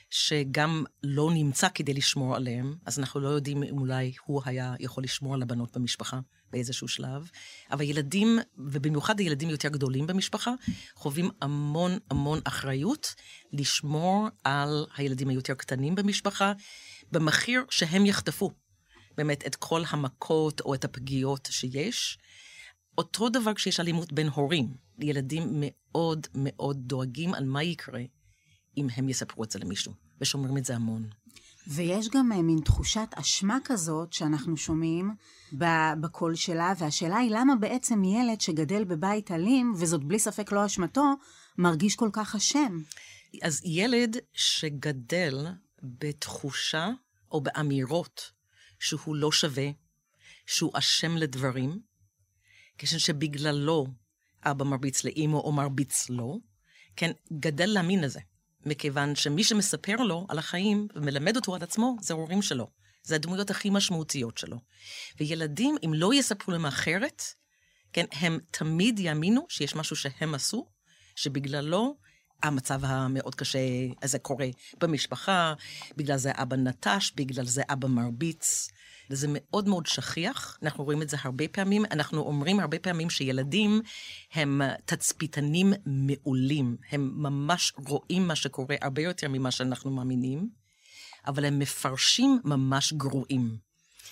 שגם 0.09 0.83
לא 1.03 1.31
נמצא 1.33 1.67
כדי 1.75 1.93
לשמור 1.93 2.35
עליהם, 2.35 2.75
אז 2.85 2.99
אנחנו 2.99 3.19
לא 3.19 3.29
יודעים 3.29 3.63
אם 3.63 3.77
אולי 3.77 4.13
הוא 4.25 4.41
היה 4.45 4.73
יכול 4.79 5.03
לשמור 5.03 5.33
על 5.33 5.41
הבנות 5.41 5.77
במשפחה 5.77 6.19
באיזשהו 6.51 6.87
שלב. 6.87 7.29
אבל 7.71 7.81
ילדים, 7.81 8.39
ובמיוחד 8.57 9.19
הילדים 9.19 9.49
יותר 9.49 9.69
גדולים 9.69 10.07
במשפחה, 10.07 10.53
חווים 10.95 11.29
המון 11.41 11.97
המון 12.09 12.39
אחריות 12.43 13.15
לשמור 13.53 14.27
על 14.43 14.85
הילדים 14.97 15.29
היותר 15.29 15.53
קטנים 15.53 15.95
במשפחה, 15.95 16.53
במחיר 17.11 17.65
שהם 17.69 18.05
יחטפו 18.05 18.51
באמת 19.17 19.47
את 19.47 19.55
כל 19.55 19.81
המכות 19.89 20.61
או 20.61 20.73
את 20.73 20.85
הפגיעות 20.85 21.47
שיש. 21.51 22.17
אותו 22.97 23.29
דבר 23.29 23.53
כשיש 23.53 23.79
אלימות 23.79 24.13
בין 24.13 24.27
הורים. 24.27 24.73
ילדים 24.99 25.43
מאוד 25.51 26.27
מאוד 26.35 26.77
דואגים 26.79 27.33
על 27.33 27.45
מה 27.45 27.63
יקרה 27.63 28.01
אם 28.77 28.87
הם 28.95 29.09
יספרו 29.09 29.43
את 29.43 29.51
זה 29.51 29.59
למישהו, 29.59 29.93
ושומרים 30.21 30.57
את 30.57 30.65
זה 30.65 30.75
המון. 30.75 31.09
ויש 31.67 32.09
גם 32.09 32.31
uh, 32.31 32.35
מין 32.35 32.59
תחושת 32.59 33.07
אשמה 33.15 33.57
כזאת 33.63 34.13
שאנחנו 34.13 34.57
שומעים 34.57 35.15
בקול 36.01 36.35
שלה, 36.35 36.73
והשאלה 36.77 37.17
היא 37.17 37.31
למה 37.31 37.55
בעצם 37.55 38.03
ילד 38.03 38.41
שגדל 38.41 38.83
בבית 38.83 39.31
אלים, 39.31 39.73
וזאת 39.77 40.03
בלי 40.03 40.19
ספק 40.19 40.51
לא 40.51 40.65
אשמתו, 40.65 41.13
מרגיש 41.57 41.95
כל 41.95 42.09
כך 42.13 42.35
אשם. 42.35 42.77
אז 43.41 43.61
ילד 43.63 44.17
שגדל 44.33 45.47
בתחושה 45.83 46.89
או 47.31 47.41
באמירות 47.41 48.31
שהוא 48.79 49.15
לא 49.15 49.31
שווה, 49.31 49.67
שהוא 50.45 50.71
אשם 50.73 51.17
לדברים, 51.17 51.79
כשם 52.77 52.99
שבגללו 52.99 53.87
אבא 54.43 54.65
מרביץ 54.65 55.03
לאימו 55.03 55.39
או 55.39 55.51
מרביץ 55.51 56.09
לו, 56.09 56.39
כן, 56.95 57.11
גדל 57.39 57.65
להאמין 57.65 58.01
לזה. 58.01 58.19
מכיוון 58.65 59.15
שמי 59.15 59.43
שמספר 59.43 59.95
לו 59.95 60.25
על 60.29 60.39
החיים 60.39 60.87
ומלמד 60.95 61.35
אותו 61.35 61.55
על 61.55 61.63
עצמו, 61.63 61.95
זה 62.01 62.13
ההורים 62.13 62.41
שלו. 62.41 62.67
זה 63.03 63.15
הדמויות 63.15 63.49
הכי 63.49 63.69
משמעותיות 63.69 64.37
שלו. 64.37 64.57
וילדים, 65.19 65.75
אם 65.85 65.93
לא 65.93 66.13
יספרו 66.13 66.53
להם 66.53 66.65
אחרת, 66.65 67.23
כן, 67.93 68.05
הם 68.11 68.39
תמיד 68.51 68.99
יאמינו 68.99 69.45
שיש 69.49 69.75
משהו 69.75 69.95
שהם 69.95 70.35
עשו, 70.35 70.67
שבגללו 71.15 71.95
המצב 72.43 72.85
המאוד 72.85 73.35
קשה 73.35 73.59
הזה 74.01 74.19
קורה 74.19 74.47
במשפחה, 74.79 75.53
בגלל 75.97 76.17
זה 76.17 76.31
אבא 76.33 76.55
נטש, 76.55 77.11
בגלל 77.15 77.45
זה 77.45 77.61
אבא 77.69 77.87
מרביץ. 77.87 78.67
וזה 79.09 79.27
מאוד 79.29 79.67
מאוד 79.67 79.85
שכיח, 79.85 80.57
אנחנו 80.63 80.83
רואים 80.83 81.01
את 81.01 81.09
זה 81.09 81.17
הרבה 81.21 81.47
פעמים. 81.47 81.85
אנחנו 81.91 82.21
אומרים 82.21 82.59
הרבה 82.59 82.79
פעמים 82.79 83.09
שילדים 83.09 83.81
הם 84.33 84.61
תצפיתנים 84.85 85.73
מעולים. 85.85 86.77
הם 86.91 87.11
ממש 87.15 87.73
רואים 87.87 88.27
מה 88.27 88.35
שקורה 88.35 88.75
הרבה 88.81 89.01
יותר 89.01 89.27
ממה 89.29 89.51
שאנחנו 89.51 89.91
מאמינים, 89.91 90.49
אבל 91.27 91.45
הם 91.45 91.59
מפרשים 91.59 92.39
ממש 92.43 92.93
גרועים. 92.93 93.57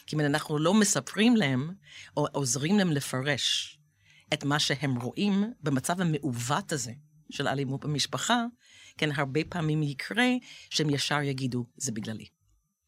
כי 0.06 0.16
אם 0.16 0.20
אנחנו 0.20 0.58
לא 0.58 0.74
מספרים 0.74 1.36
להם, 1.36 1.74
או 2.18 2.28
עוזרים 2.32 2.78
להם 2.78 2.92
לפרש 2.92 3.78
את 4.34 4.44
מה 4.44 4.60
שהם 4.60 4.96
רואים 4.96 5.54
במצב 5.64 6.02
המעוות 6.02 6.72
הזה 6.72 6.94
של 7.30 7.48
אלימות 7.48 7.86
במשפחה, 7.86 8.46
כן, 8.98 9.10
הרבה 9.16 9.40
פעמים 9.50 9.84
יקרה 9.84 10.28
שהם 10.70 10.90
ישר 10.90 11.22
יגידו, 11.22 11.66
זה 11.78 11.92
בגללי. 11.92 12.26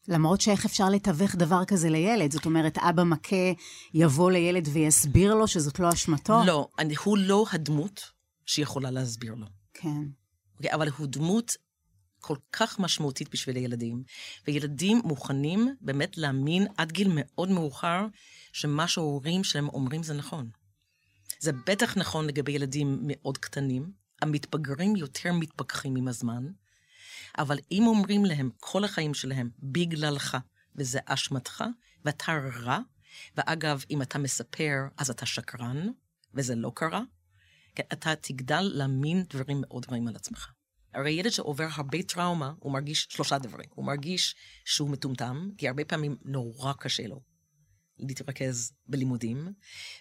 למרות 0.08 0.40
שאיך 0.40 0.64
אפשר 0.64 0.88
לתווך 0.88 1.34
דבר 1.34 1.64
כזה 1.64 1.90
לילד? 1.90 2.32
זאת 2.32 2.46
אומרת, 2.46 2.78
אבא 2.78 3.04
מכה 3.04 3.52
יבוא 3.94 4.30
לילד 4.30 4.68
ויסביר 4.72 5.34
לו 5.34 5.48
שזאת 5.48 5.78
לא 5.78 5.92
אשמתו? 5.92 6.42
לא, 6.46 6.68
אני, 6.78 6.94
הוא 7.04 7.18
לא 7.18 7.44
הדמות 7.52 8.00
שיכולה 8.46 8.90
להסביר 8.90 9.34
לו. 9.34 9.46
כן. 9.74 9.88
Okay, 9.88 10.56
אוקיי, 10.56 10.74
אבל 10.74 10.88
הוא 10.98 11.06
דמות 11.06 11.56
כל 12.20 12.36
כך 12.52 12.78
משמעותית 12.78 13.28
בשביל 13.32 13.56
הילדים, 13.56 14.02
וילדים 14.46 15.00
מוכנים 15.04 15.74
באמת 15.80 16.18
להאמין 16.18 16.66
עד 16.76 16.92
גיל 16.92 17.08
מאוד 17.14 17.50
מאוחר 17.50 18.06
שמה 18.52 18.88
שההורים 18.88 19.44
שלהם 19.44 19.68
אומרים 19.68 20.02
זה 20.02 20.14
נכון. 20.14 20.50
זה 21.40 21.52
בטח 21.66 21.96
נכון 21.96 22.26
לגבי 22.26 22.52
ילדים 22.52 22.98
מאוד 23.02 23.38
קטנים, 23.38 23.90
המתבגרים 24.22 24.96
יותר 24.96 25.32
מתפכחים 25.32 25.96
עם 25.96 26.08
הזמן, 26.08 26.46
אבל 27.38 27.58
אם 27.70 27.86
אומרים 27.86 28.24
להם 28.24 28.50
כל 28.60 28.84
החיים 28.84 29.14
שלהם, 29.14 29.50
בגללך, 29.58 30.36
וזה 30.76 30.98
אשמתך, 31.06 31.64
ואתה 32.04 32.32
רע, 32.62 32.78
ואגב, 33.36 33.84
אם 33.90 34.02
אתה 34.02 34.18
מספר, 34.18 34.76
אז 34.98 35.10
אתה 35.10 35.26
שקרן, 35.26 35.88
וזה 36.34 36.54
לא 36.54 36.72
קרה, 36.74 37.02
כן, 37.74 37.82
אתה 37.92 38.14
תגדל 38.16 38.60
להאמין 38.60 39.24
דברים 39.30 39.60
מאוד 39.60 39.86
רעים 39.90 40.08
על 40.08 40.16
עצמך. 40.16 40.52
הרי 40.94 41.10
ילד 41.10 41.30
שעובר 41.30 41.68
הרבה 41.72 42.02
טראומה, 42.02 42.52
הוא 42.58 42.72
מרגיש 42.72 43.06
שלושה 43.10 43.38
דברים. 43.38 43.68
הוא 43.74 43.84
מרגיש 43.84 44.34
שהוא 44.64 44.90
מטומטם, 44.90 45.50
כי 45.58 45.68
הרבה 45.68 45.84
פעמים 45.84 46.16
נורא 46.24 46.72
קשה 46.72 47.06
לו 47.06 47.20
להתרכז 47.98 48.72
בלימודים, 48.86 49.52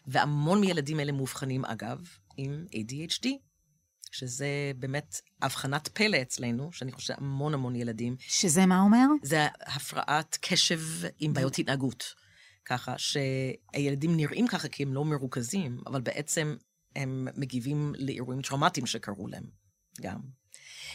והמון 0.07 0.61
מילדים 0.61 0.99
אלה 0.99 1.11
מאובחנים, 1.11 1.65
אגב, 1.65 2.07
עם 2.37 2.65
ADHD, 2.71 3.27
שזה 4.15 4.71
באמת 4.75 5.21
הבחנת 5.41 5.87
פלא 5.87 6.21
אצלנו, 6.21 6.71
שאני 6.71 6.91
חושבת 6.91 7.17
המון 7.17 7.53
המון 7.53 7.75
ילדים. 7.75 8.15
שזה 8.19 8.65
מה 8.65 8.81
אומר? 8.81 9.05
זה 9.23 9.47
הפרעת 9.61 10.37
קשב 10.41 10.79
עם 11.19 11.33
בעיות 11.33 11.59
התנהגות. 11.59 12.13
ככה 12.65 12.95
שהילדים 12.97 14.17
נראים 14.17 14.47
ככה 14.47 14.67
כי 14.67 14.83
הם 14.83 14.93
לא 14.93 15.05
מרוכזים, 15.05 15.81
אבל 15.87 16.01
בעצם 16.01 16.55
הם 16.95 17.27
מגיבים 17.37 17.93
לאירועים 17.97 18.41
טראומטיים 18.41 18.85
שקרו 18.85 19.27
להם 19.27 19.43
גם. 20.01 20.19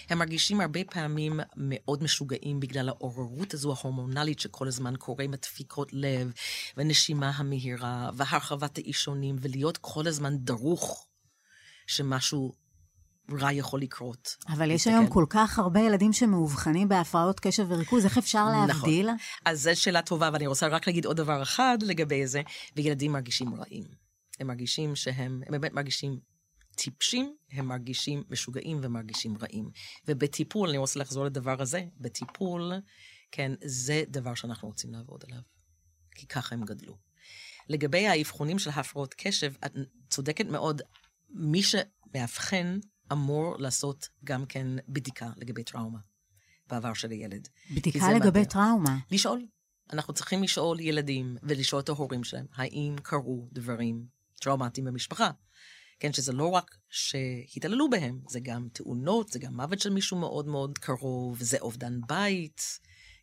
הם 0.09 0.19
מרגישים 0.19 0.61
הרבה 0.61 0.81
פעמים 0.85 1.41
מאוד 1.57 2.03
משוגעים 2.03 2.61
בגלל 2.61 2.89
העוררות 2.89 3.55
הזו 3.55 3.73
ההורמונלית 3.73 4.41
שכל 4.41 4.69
הזמן 4.69 4.95
קורה 4.99 5.25
עם 5.25 5.35
הדפיקות 5.35 5.89
לב, 5.93 6.33
ונשימה 6.77 7.31
המהירה, 7.31 8.11
והרחבת 8.15 8.79
האישונים, 8.79 9.37
ולהיות 9.41 9.79
כל 9.79 10.07
הזמן 10.07 10.39
דרוך 10.39 11.07
שמשהו 11.87 12.55
רע 13.39 13.53
יכול 13.53 13.81
לקרות. 13.81 14.37
אבל 14.49 14.71
יש 14.71 14.87
היום 14.87 15.07
כל 15.07 15.25
כך 15.31 15.59
הרבה 15.59 15.81
ילדים 15.81 16.13
שמאובחנים 16.13 16.89
בהפרעות 16.89 17.41
קשב 17.41 17.67
וריכוז, 17.69 18.05
איך 18.05 18.19
אפשר 18.19 18.49
נכון. 18.49 18.69
להבדיל? 18.69 19.07
נכון. 19.07 19.19
אז 19.45 19.63
זו 19.63 19.81
שאלה 19.81 20.03
טובה, 20.03 20.31
ואני 20.33 20.47
רוצה 20.47 20.67
רק 20.67 20.87
להגיד 20.87 21.05
עוד 21.05 21.17
דבר 21.17 21.43
אחד 21.43 21.79
לגבי 21.83 22.27
זה, 22.27 22.43
וילדים 22.77 23.13
מרגישים 23.13 23.55
רעים. 23.55 23.85
הם 24.41 24.47
מרגישים 24.47 24.97
שהם, 24.97 25.43
הם 25.47 25.53
באמת 25.53 25.73
מרגישים 25.73 26.19
טיפשים, 26.77 27.35
הם 27.53 27.67
מרגישים 27.67 28.23
משוגעים 28.31 28.79
ומרגישים 28.83 29.37
רעים. 29.41 29.71
ובטיפול, 30.09 30.69
אני 30.69 30.79
רוצה 30.79 30.99
לחזור 30.99 31.25
לדבר 31.25 31.63
הזה, 31.63 31.85
בטיפול, 32.01 32.73
כן, 33.33 33.53
זה 33.65 34.03
דבר 34.09 34.35
שאנחנו 34.35 34.69
רוצים 34.69 34.93
לעבוד 34.93 35.25
עליו. 35.29 35.41
כי 36.15 36.27
ככה 36.27 36.55
הם 36.55 36.65
גדלו. 36.65 36.97
לגבי 37.69 38.07
האבחונים 38.07 38.59
של 38.59 38.71
הפרעות 38.71 39.15
קשב, 39.19 39.53
את 39.67 39.73
צודקת 40.11 40.47
מאוד, 40.47 40.83
מי 41.31 41.63
שמאבחן 41.63 42.79
אמור 43.13 43.57
לעשות 43.59 44.09
גם 44.25 44.47
כן 44.47 44.67
בדיקה 44.89 45.31
לגבי 45.37 45.65
טראומה 45.65 45.99
בעבר 46.67 46.95
של 46.95 47.11
הילד. 47.11 47.49
בדיקה 47.71 48.13
לגבי 48.13 48.39
מעבר. 48.39 48.51
טראומה? 48.51 48.99
לשאול. 49.11 49.47
אנחנו 49.93 50.15
צריכים 50.15 50.43
לשאול 50.43 50.81
ילדים 50.81 51.37
ולשאול 51.43 51.81
את 51.81 51.89
ההורים 51.89 52.25
שלהם, 52.25 52.47
האם 52.55 52.97
קרו 53.03 53.49
דברים 53.53 54.07
טראומטיים 54.41 54.87
במשפחה. 54.87 55.31
כן, 56.01 56.13
שזה 56.13 56.33
לא 56.33 56.51
רק 56.51 56.77
שהתעללו 56.89 57.91
בהם, 57.91 58.21
זה 58.29 58.41
גם 58.41 58.69
תאונות, 58.73 59.29
זה 59.29 59.39
גם 59.39 59.57
מוות 59.57 59.81
של 59.81 59.91
מישהו 59.91 60.17
מאוד 60.17 60.47
מאוד 60.47 60.79
קרוב, 60.79 61.43
זה 61.43 61.59
אובדן 61.61 62.01
בית, 62.09 62.63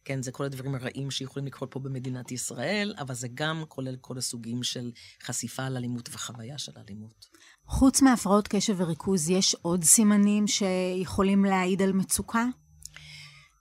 כן, 0.08 0.22
זה 0.22 0.32
כל 0.32 0.46
הדברים 0.46 0.76
הרעים 0.76 1.12
שיכולים 1.12 1.48
לקרות 1.48 1.72
פה 1.72 1.80
במדינת 1.80 2.32
ישראל, 2.32 2.94
אבל 2.98 3.14
זה 3.14 3.28
גם 3.34 3.64
כולל 3.68 3.96
כל 4.02 4.18
הסוגים 4.18 4.64
של 4.64 4.92
חשיפה 5.24 5.70
לאלימות 5.70 6.10
וחוויה 6.12 6.58
של 6.58 6.72
אלימות. 6.78 7.26
חוץ 7.66 8.02
מהפרעות 8.02 8.48
קשב 8.48 8.76
וריכוז, 8.78 9.30
יש 9.30 9.56
עוד 9.62 9.84
סימנים 9.84 10.48
שיכולים 10.48 11.46
להעיד 11.46 11.82
על 11.82 11.94
מצוקה? 11.94 12.46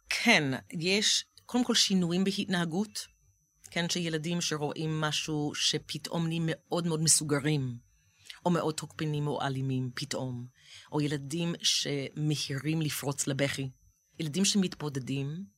כן, 0.08 0.58
יש 0.72 1.24
קודם 1.46 1.64
כל 1.64 1.74
שינויים 1.74 2.24
בהתנהגות, 2.24 3.06
כן, 3.70 3.88
שילדים 3.88 4.40
שרואים 4.40 5.00
משהו 5.00 5.52
שפתאום 5.54 6.26
נהיים 6.26 6.42
מאוד 6.46 6.86
מאוד 6.86 7.02
מסוגרים, 7.02 7.76
או 8.44 8.50
מאוד 8.50 8.74
תוקפנים 8.74 9.26
או 9.26 9.42
אלימים 9.42 9.90
פתאום, 9.94 10.46
או 10.92 11.00
ילדים 11.00 11.54
שמהירים 11.62 12.82
לפרוץ 12.82 13.26
לבכי, 13.26 13.70
ילדים 14.20 14.44
שמתבודדים, 14.44 15.55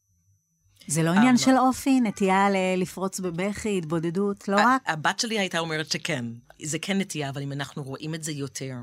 זה 0.86 1.02
לא 1.02 1.10
עניין 1.10 1.36
של 1.36 1.56
אופי, 1.58 2.00
נטייה 2.00 2.46
לפרוץ 2.76 3.20
בבכי, 3.20 3.78
התבודדות, 3.78 4.48
לא 4.48 4.56
רק? 4.56 4.82
הבת 4.86 5.20
שלי 5.20 5.38
הייתה 5.38 5.58
אומרת 5.58 5.90
שכן. 5.90 6.24
זה 6.62 6.78
כן 6.78 6.98
נטייה, 6.98 7.30
אבל 7.30 7.42
אם 7.42 7.52
אנחנו 7.52 7.82
רואים 7.82 8.14
את 8.14 8.22
זה 8.22 8.32
יותר, 8.32 8.74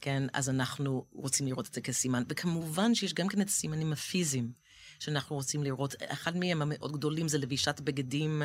כן, 0.00 0.22
אז 0.32 0.48
אנחנו 0.48 1.04
רוצים 1.12 1.46
לראות 1.46 1.68
את 1.68 1.74
זה 1.74 1.80
כסימן. 1.80 2.22
וכמובן 2.28 2.94
שיש 2.94 3.14
גם 3.14 3.28
כן 3.28 3.40
את 3.40 3.48
הסימנים 3.48 3.92
הפיזיים 3.92 4.52
שאנחנו 4.98 5.36
רוצים 5.36 5.62
לראות. 5.62 5.94
אחד 6.04 6.36
מהם 6.36 6.62
המאוד 6.62 6.92
גדולים 6.92 7.28
זה 7.28 7.38
לבישת 7.38 7.80
בגדים 7.80 8.42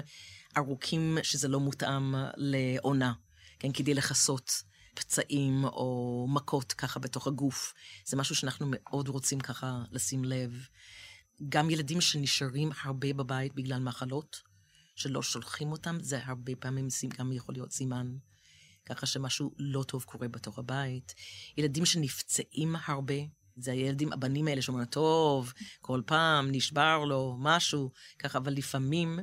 ארוכים, 0.57 1.17
שזה 1.23 1.47
לא 1.47 1.59
מותאם 1.59 2.15
לעונה, 2.37 3.13
כן, 3.59 3.71
כדי 3.71 3.93
לכסות. 3.93 4.63
פצעים 4.95 5.63
או 5.63 6.27
מכות 6.29 6.73
ככה 6.73 6.99
בתוך 6.99 7.27
הגוף. 7.27 7.73
זה 8.05 8.17
משהו 8.17 8.35
שאנחנו 8.35 8.65
מאוד 8.69 9.07
רוצים 9.07 9.39
ככה 9.39 9.83
לשים 9.91 10.23
לב. 10.23 10.67
גם 11.49 11.69
ילדים 11.69 12.01
שנשארים 12.01 12.69
הרבה 12.81 13.13
בבית 13.13 13.55
בגלל 13.55 13.79
מחלות, 13.79 14.41
שלא 14.95 15.23
שולחים 15.23 15.71
אותם, 15.71 15.97
זה 16.01 16.19
הרבה 16.23 16.55
פעמים 16.55 16.87
גם 17.17 17.31
יכול 17.31 17.55
להיות 17.55 17.71
סימן. 17.71 18.15
ככה 18.85 19.05
שמשהו 19.05 19.51
לא 19.57 19.83
טוב 19.83 20.03
קורה 20.03 20.27
בתוך 20.27 20.59
הבית. 20.59 21.13
ילדים 21.57 21.85
שנפצעים 21.85 22.75
הרבה, 22.85 23.13
זה 23.55 23.71
הילדים, 23.71 24.13
הבנים 24.13 24.47
האלה 24.47 24.61
שאומרים, 24.61 24.85
טוב, 24.85 25.53
כל 25.81 26.01
פעם 26.05 26.51
נשבר 26.51 27.05
לו 27.05 27.35
משהו, 27.39 27.91
ככה, 28.19 28.37
אבל 28.37 28.53
לפעמים, 28.53 29.19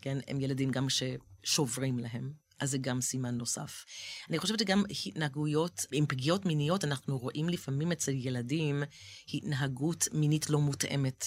כן, 0.00 0.18
הם 0.28 0.40
ילדים 0.40 0.70
גם 0.70 0.86
ששוברים 0.88 1.98
להם. 1.98 2.45
אז 2.60 2.70
זה 2.70 2.78
גם 2.78 3.00
סימן 3.00 3.34
נוסף. 3.34 3.84
אני 4.30 4.38
חושבת 4.38 4.58
שגם 4.58 4.84
התנהגויות, 5.06 5.86
עם 5.92 6.06
פגיעות 6.06 6.46
מיניות, 6.46 6.84
אנחנו 6.84 7.18
רואים 7.18 7.48
לפעמים 7.48 7.92
אצל 7.92 8.12
ילדים 8.14 8.82
התנהגות 9.34 10.08
מינית 10.12 10.50
לא 10.50 10.60
מותאמת, 10.60 11.24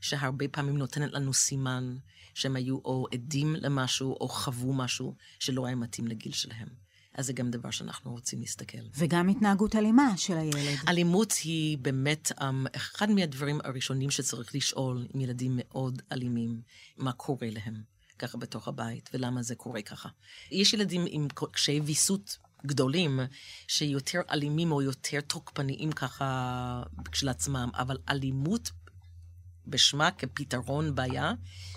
שהרבה 0.00 0.48
פעמים 0.48 0.78
נותנת 0.78 1.12
לנו 1.12 1.32
סימן 1.32 1.96
שהם 2.34 2.56
היו 2.56 2.76
או 2.76 3.06
עדים 3.12 3.56
למשהו 3.56 4.16
או 4.20 4.28
חוו 4.28 4.72
משהו 4.72 5.16
שלא 5.38 5.66
היה 5.66 5.76
מתאים 5.76 6.08
לגיל 6.08 6.32
שלהם. 6.32 6.68
אז 7.14 7.26
זה 7.26 7.32
גם 7.32 7.50
דבר 7.50 7.70
שאנחנו 7.70 8.12
רוצים 8.12 8.40
להסתכל. 8.40 8.78
וגם 8.96 9.28
התנהגות 9.28 9.76
אלימה 9.76 10.16
של 10.16 10.36
הילד. 10.36 10.78
אלימות 10.88 11.32
היא 11.44 11.78
באמת 11.78 12.32
um, 12.32 12.44
אחד 12.76 13.10
מהדברים 13.10 13.60
הראשונים 13.64 14.10
שצריך 14.10 14.54
לשאול 14.54 15.06
עם 15.14 15.20
ילדים 15.20 15.52
מאוד 15.54 16.02
אלימים, 16.12 16.60
מה 16.96 17.12
קורה 17.12 17.48
להם 17.50 17.93
ככה 18.18 18.38
בתוך 18.38 18.68
הבית, 18.68 19.10
ולמה 19.14 19.42
זה 19.42 19.54
קורה 19.54 19.82
ככה. 19.82 20.08
יש 20.50 20.74
ילדים 20.74 21.04
עם 21.08 21.28
קשיי 21.52 21.80
ויסות 21.80 22.38
גדולים, 22.66 23.20
שיותר 23.68 24.20
אלימים 24.30 24.72
או 24.72 24.82
יותר 24.82 25.20
תוקפניים 25.20 25.92
ככה 25.92 26.82
כשלעצמם, 27.12 27.70
אבל 27.74 27.98
אלימות 28.08 28.70
בשמה 29.66 30.10
כפתרון 30.10 30.94
בעיה, 30.94 31.32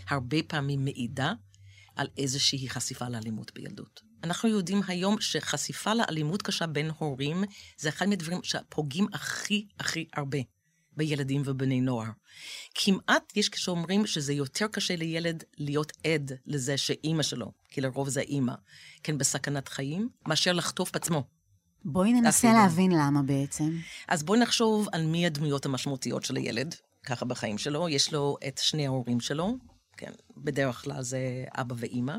הרבה 0.08 0.38
פעמים 0.48 0.86
מעידה 0.86 1.34
על 1.96 2.08
איזושהי 2.17 2.70
חשיפה 2.70 3.10
לאלימות 3.10 3.51
בילדות. 3.53 4.01
אנחנו 4.24 4.50
יודעים 4.50 4.82
היום 4.88 5.22
שחשיפה 5.22 5.94
לאלימות 5.94 6.41
קשה 6.41 6.67
בין 6.67 6.91
הורים 6.98 7.44
זה 7.77 7.89
אחד 7.89 8.06
מהדברים 8.06 8.39
שפוגעים 8.44 9.08
הכי 9.13 9.67
הכי 9.79 10.08
הרבה 10.13 10.38
בילדים 10.98 11.42
ובני 11.46 11.82
נוער. 11.82 12.10
כמעט 12.75 13.34
יש 13.36 13.50
כשאומרים 13.50 14.08
שזה 14.08 14.34
יותר 14.34 14.68
קשה 14.68 14.96
לילד 14.96 15.44
להיות 15.58 15.92
עד 16.04 16.32
לזה 16.46 16.77
שאימא 16.77 17.24
שלו, 17.24 17.51
כי 17.70 17.82
לרוב 17.82 18.10
זה 18.10 18.22
אימא, 18.22 18.54
כן, 19.04 19.18
בסכנת 19.18 19.68
חיים, 19.68 20.10
מאשר 20.27 20.54
לחטוף 20.54 20.92
בעצמו. 20.94 21.24
בואי 21.86 22.13
ננסה 22.13 22.54
להבין 22.54 22.92
למה 22.92 23.22
בעצם. 23.22 23.77
אז 24.08 24.24
בואי 24.24 24.39
נחשוב 24.39 24.88
על 24.92 25.06
מי 25.06 25.25
הדמויות 25.25 25.66
המשמעותיות 25.66 26.24
של 26.24 26.36
הילד, 26.36 26.75
ככה 27.04 27.25
בחיים 27.25 27.58
שלו. 27.58 27.89
יש 27.89 28.13
לו 28.13 28.38
את 28.48 28.58
שני 28.58 28.86
ההורים 28.86 29.20
שלו, 29.20 29.58
כן, 29.98 30.12
בדרך 30.38 30.84
כלל 30.84 31.01
זה 31.01 31.20
אבא 31.51 31.75
ואימא. 31.77 32.16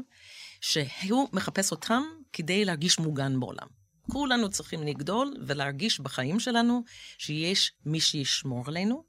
שהוא 0.61 1.29
מחפש 1.33 1.71
אותם 1.71 2.03
כדי 2.33 2.65
להרגיש 2.65 2.99
מוגן 2.99 3.41
בעולם. 3.41 3.78
כולנו 4.13 4.51
צריכים 4.51 4.83
לגדול 4.83 5.35
ולהרגיש 5.47 6.01
בחיים 6.01 6.41
שלנו 6.41 6.83
שיש 7.19 7.73
מי 7.87 8.01
שישמור 8.01 8.65
עלינו, 8.67 9.05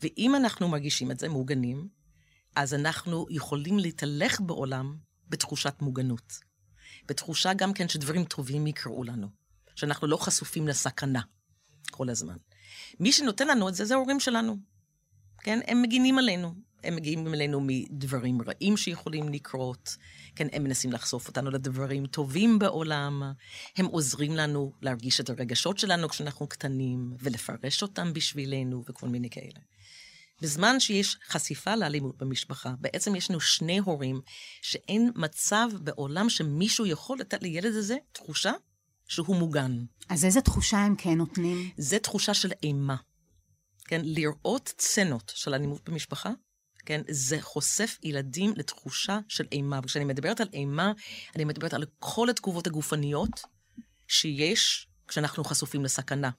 ואם 0.00 0.34
אנחנו 0.34 0.68
מרגישים 0.68 1.10
את 1.10 1.18
זה 1.20 1.28
מוגנים, 1.28 1.88
אז 2.56 2.74
אנחנו 2.74 3.26
יכולים 3.30 3.78
להתהלך 3.78 4.40
בעולם 4.40 4.96
בתחושת 5.28 5.74
מוגנות. 5.80 6.32
בתחושה 7.06 7.54
גם 7.54 7.72
כן 7.72 7.88
שדברים 7.88 8.24
טובים 8.24 8.66
יקראו 8.66 9.04
לנו, 9.04 9.28
שאנחנו 9.74 10.06
לא 10.06 10.16
חשופים 10.16 10.68
לסכנה 10.68 11.20
כל 11.90 12.08
הזמן. 12.08 12.36
מי 13.00 13.12
שנותן 13.12 13.48
לנו 13.48 13.68
את 13.68 13.74
זה, 13.74 13.84
זה 13.84 13.94
ההורים 13.94 14.20
שלנו. 14.20 14.56
כן? 15.40 15.60
הם 15.66 15.82
מגינים 15.82 16.18
עלינו. 16.18 16.54
הם 16.84 16.96
מגיעים 16.96 17.34
אלינו 17.34 17.60
מדברים 17.66 18.42
רעים 18.42 18.76
שיכולים 18.76 19.28
לקרות, 19.28 19.96
כן, 20.36 20.46
הם 20.52 20.64
מנסים 20.64 20.92
לחשוף 20.92 21.28
אותנו 21.28 21.50
לדברים 21.50 22.06
טובים 22.06 22.58
בעולם, 22.58 23.22
הם 23.76 23.86
עוזרים 23.86 24.32
לנו 24.36 24.72
להרגיש 24.82 25.20
את 25.20 25.30
הרגשות 25.30 25.78
שלנו 25.78 26.08
כשאנחנו 26.08 26.46
קטנים, 26.46 27.14
ולפרש 27.18 27.82
אותם 27.82 28.12
בשבילנו, 28.12 28.84
וכל 28.88 29.08
מיני 29.08 29.30
כאלה. 29.30 29.60
בזמן 30.42 30.80
שיש 30.80 31.16
חשיפה 31.28 31.76
לאלימות 31.76 32.18
במשפחה, 32.18 32.74
בעצם 32.80 33.14
יש 33.14 33.30
לנו 33.30 33.40
שני 33.40 33.78
הורים 33.78 34.20
שאין 34.62 35.10
מצב 35.14 35.68
בעולם 35.80 36.28
שמישהו 36.28 36.86
יכול 36.86 37.18
לתת 37.18 37.42
לילד 37.42 37.74
הזה 37.74 37.96
תחושה 38.12 38.52
שהוא 39.08 39.36
מוגן. 39.36 39.84
אז 40.08 40.24
איזה 40.24 40.40
תחושה 40.40 40.78
הם 40.78 40.96
כן 40.96 41.14
נותנים? 41.14 41.70
זה 41.76 41.98
תחושה 41.98 42.34
של 42.34 42.52
אימה. 42.62 42.96
כן, 43.84 44.00
לראות 44.04 44.74
סצנות 44.78 45.32
של 45.34 45.54
אלימות 45.54 45.88
במשפחה, 45.88 46.30
כן, 46.86 47.00
זה 47.08 47.40
חושף 47.40 47.98
ילדים 48.02 48.52
לתחושה 48.56 49.18
של 49.28 49.44
אימה. 49.52 49.80
וכשאני 49.82 50.04
מדברת 50.04 50.40
על 50.40 50.48
אימה, 50.52 50.92
אני 51.36 51.44
מדברת 51.44 51.74
על 51.74 51.84
כל 51.98 52.30
התגובות 52.30 52.66
הגופניות 52.66 53.40
שיש 54.08 54.88
כשאנחנו 55.08 55.44
חשופים 55.44 55.84
לסכנה. 55.84 56.30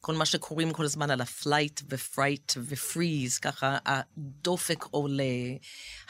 כל 0.00 0.14
מה 0.14 0.26
שקוראים 0.26 0.72
כל 0.72 0.84
הזמן 0.84 1.10
על 1.10 1.20
ה 1.20 1.29
flight 1.29 1.80
ו 1.88 1.97
fright 1.97 2.52
ו 2.56 2.66
freeze, 2.66 3.38
ככה 3.38 3.78
הדופק 3.86 4.84
עולה, 4.84 5.24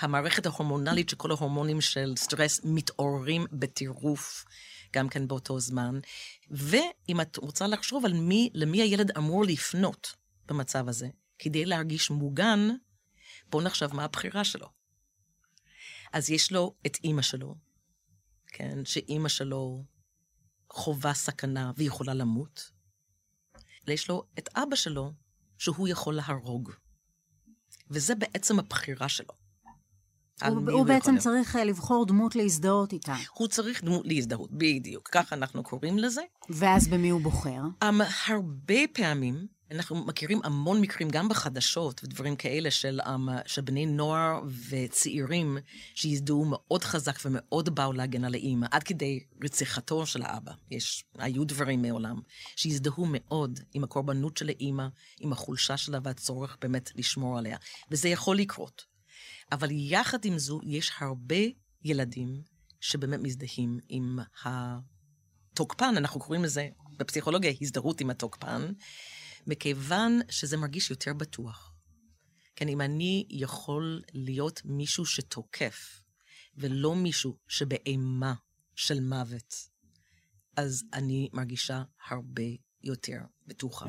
המערכת 0.01 0.47
ההורמונלית 0.47 1.09
שכל 1.09 1.31
ההורמונים 1.31 1.81
של 1.81 2.15
סטרס 2.17 2.61
מתעוררים 2.65 3.47
בטירוף. 3.53 4.45
גם 4.93 5.09
כן 5.09 5.29
באותו 5.29 5.61
זמן. 5.61 5.99
ואם 6.51 7.21
את 7.21 7.37
רוצה 7.37 7.67
לחשוב 7.67 8.05
על 8.05 8.13
מי, 8.13 8.51
למי 8.55 8.83
הילד 8.83 9.11
אמור 9.17 9.45
לפנות 9.45 10.15
במצב 10.47 10.89
הזה, 10.89 11.09
כדי 11.39 11.65
להרגיש 11.65 12.11
מוגן, 12.11 12.69
בואו 13.51 13.65
נחשב 13.65 13.89
מה 13.93 14.05
הבחירה 14.05 14.45
שלו. 14.45 14.69
אז 16.13 16.31
יש 16.31 16.53
לו 16.53 16.75
את 16.87 16.97
אימא 17.05 17.23
שלו, 17.23 17.55
כן, 18.47 18.85
שאימא 18.85 19.29
שלו 19.29 19.85
חווה 20.73 21.15
סכנה 21.15 21.73
והיא 21.77 21.89
יכולה 21.89 22.15
למות. 22.15 22.71
ויש 23.87 24.09
לו 24.09 24.27
את 24.39 24.49
אבא 24.57 24.77
שלו, 24.77 25.13
שהוא 25.59 25.89
יכול 25.89 26.15
להרוג. 26.15 26.71
וזה 27.91 28.15
בעצם 28.15 28.59
הבחירה 28.59 29.09
שלו. 29.09 29.35
הוא, 30.43 30.71
הוא 30.71 30.87
בעצם 30.87 31.17
יכול... 31.17 31.19
צריך 31.19 31.57
אה, 31.57 31.65
לבחור 31.65 32.07
דמות 32.07 32.37
להזדהות 32.37 32.93
איתה. 32.93 33.17
הוא 33.35 33.49
צריך 33.49 33.85
דמות 33.85 34.07
להזדהות, 34.07 34.51
בדיוק. 34.53 35.09
ככה 35.09 35.37
אנחנו 35.37 35.63
קוראים 35.63 35.99
לזה. 35.99 36.23
ואז 36.51 36.89
במי 36.89 37.09
הוא 37.09 37.21
בוחר? 37.21 37.61
Um, 37.85 37.87
הרבה 38.27 38.83
פעמים 38.93 39.47
אנחנו 39.71 40.05
מכירים 40.05 40.41
המון 40.45 40.81
מקרים, 40.81 41.09
גם 41.11 41.29
בחדשות 41.29 42.01
ודברים 42.05 42.37
כאלה, 42.37 42.71
של, 42.71 43.01
um, 43.01 43.09
של 43.47 43.63
בני 43.63 43.87
נוער 43.87 44.41
וצעירים 44.69 45.59
שהזדהו 45.95 46.45
מאוד 46.45 46.85
חזק 46.85 47.19
ומאוד 47.25 47.75
באו 47.75 47.93
להגן 47.93 48.25
על 48.25 48.35
האימא, 48.35 48.67
עד 48.71 48.83
כדי 48.83 49.21
רציחתו 49.43 50.07
של 50.07 50.23
האבא. 50.23 50.53
יש, 50.71 51.05
היו 51.19 51.45
דברים 51.45 51.83
מעולם, 51.83 52.21
שהזדהו 52.57 53.07
מאוד 53.09 53.61
עם 53.75 53.85
הקורבנות 53.85 54.37
של 54.37 54.49
האימא, 54.49 54.87
עם 55.21 55.33
החולשה 55.33 55.77
שלה 55.77 55.99
והצורך 56.05 56.57
באמת 56.61 56.91
לשמור 56.97 57.39
עליה. 57.39 57.57
וזה 57.91 58.09
יכול 58.09 58.37
לקרות. 58.37 58.85
אבל 59.53 59.69
יחד 59.71 60.25
עם 60.25 60.39
זו, 60.39 60.61
יש 60.63 60.93
הרבה 60.99 61.37
ילדים 61.85 62.43
שבאמת 62.81 63.21
מזדהים 63.21 63.79
עם 63.89 64.19
התוקפן, 64.45 65.95
אנחנו 65.97 66.21
קוראים 66.21 66.45
לזה 66.45 66.69
בפסיכולוגיה 66.97 67.53
הזדהות 67.61 68.01
עם 68.01 68.11
התוקפן. 68.11 68.73
מכיוון 69.47 70.21
שזה 70.31 70.57
מרגיש 70.57 70.91
יותר 70.91 71.15
בטוח. 71.15 71.75
כן, 72.57 72.69
אם 72.69 72.81
אני 72.81 73.27
יכול 73.31 74.03
להיות 74.13 74.63
מישהו 74.65 75.07
שתוקף, 75.07 76.03
ולא 76.57 76.95
מישהו 76.95 77.39
שבאימה 77.49 78.35
של 78.75 79.01
מוות, 79.01 79.55
אז 80.57 80.85
אני 80.93 81.29
מרגישה 81.33 81.83
הרבה 82.09 82.43
יותר 82.83 83.19
בטוחה. 83.47 83.87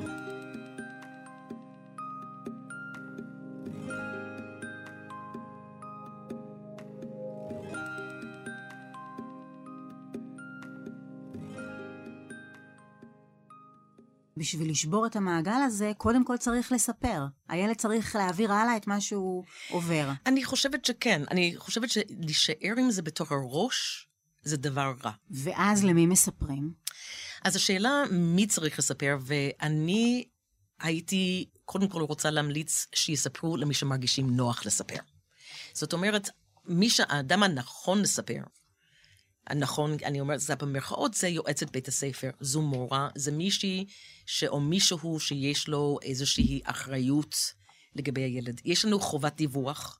בשביל 14.41 14.71
לשבור 14.71 15.06
את 15.06 15.15
המעגל 15.15 15.62
הזה, 15.65 15.91
קודם 15.97 16.25
כל 16.25 16.38
צריך 16.38 16.71
לספר. 16.71 17.25
הילד 17.49 17.75
צריך 17.75 18.15
להעביר 18.15 18.54
הלאה 18.54 18.77
את 18.77 18.88
מה 18.88 19.01
שהוא 19.01 19.43
עובר. 19.69 20.12
אני 20.25 20.43
חושבת 20.45 20.86
שכן. 20.86 21.21
אני 21.32 21.54
חושבת 21.58 21.89
שלהישאר 21.89 22.73
עם 22.77 22.91
זה 22.91 23.01
בתוך 23.01 23.32
הראש, 23.32 24.08
זה 24.43 24.58
דבר 24.58 24.93
רע. 25.04 25.12
ואז 25.32 25.84
למי 25.84 26.06
מספרים? 26.06 26.73
אז 27.43 27.56
השאלה 27.56 28.04
מי 28.12 28.47
צריך 28.47 28.80
לספר, 28.80 29.17
ואני 29.21 30.25
הייתי 30.80 31.49
קודם 31.65 31.88
כל 31.88 32.01
רוצה 32.01 32.30
להמליץ 32.30 32.88
שיספרו 32.95 33.58
למי 33.58 33.73
שמרגישים 33.73 34.36
נוח 34.36 34.65
לספר. 34.65 34.99
זאת 35.73 35.93
אומרת, 35.93 36.30
מי 36.65 36.89
שהאדם 36.89 37.43
הנכון 37.43 38.01
לספר, 38.01 38.41
הנכון, 39.47 39.97
אני 40.04 40.19
אומרת 40.19 40.39
זה 40.39 40.56
במרכאות, 40.56 41.13
זה 41.13 41.27
יועצת 41.27 41.71
בית 41.71 41.88
הספר, 41.88 42.30
זו 42.39 42.62
מורה, 42.62 43.10
זה 43.15 43.32
מישהי 43.32 43.86
ש, 44.25 44.43
או 44.43 44.60
מישהו 44.60 45.19
שיש 45.19 45.67
לו 45.67 45.99
איזושהי 46.01 46.62
אחריות 46.63 47.36
לגבי 47.95 48.21
הילד. 48.21 48.62
יש 48.65 48.86
לנו 48.86 48.99
חובת 48.99 49.36
דיווח 49.36 49.99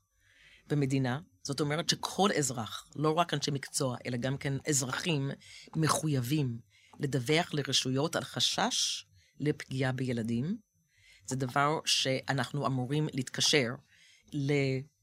במדינה, 0.68 1.20
זאת 1.44 1.62
אומרת 1.62 1.90
שכל 1.90 2.30
אזרח, 2.38 2.88
לא 2.96 3.14
רק 3.14 3.34
אנשי 3.34 3.52
מקצוע, 3.52 3.98
אלא 4.06 4.18
גם 4.18 4.38
כן 4.38 4.54
אזרחים, 4.68 5.32
מחויבים 5.76 6.58
לדווח 7.00 7.54
לרשויות 7.54 8.16
על 8.16 8.24
חשש 8.24 9.06
לפגיעה 9.40 9.92
בילדים. 9.92 10.58
זה 11.26 11.36
דבר 11.36 11.80
שאנחנו 11.86 12.68
אמורים 12.68 13.08
להתקשר 13.14 13.68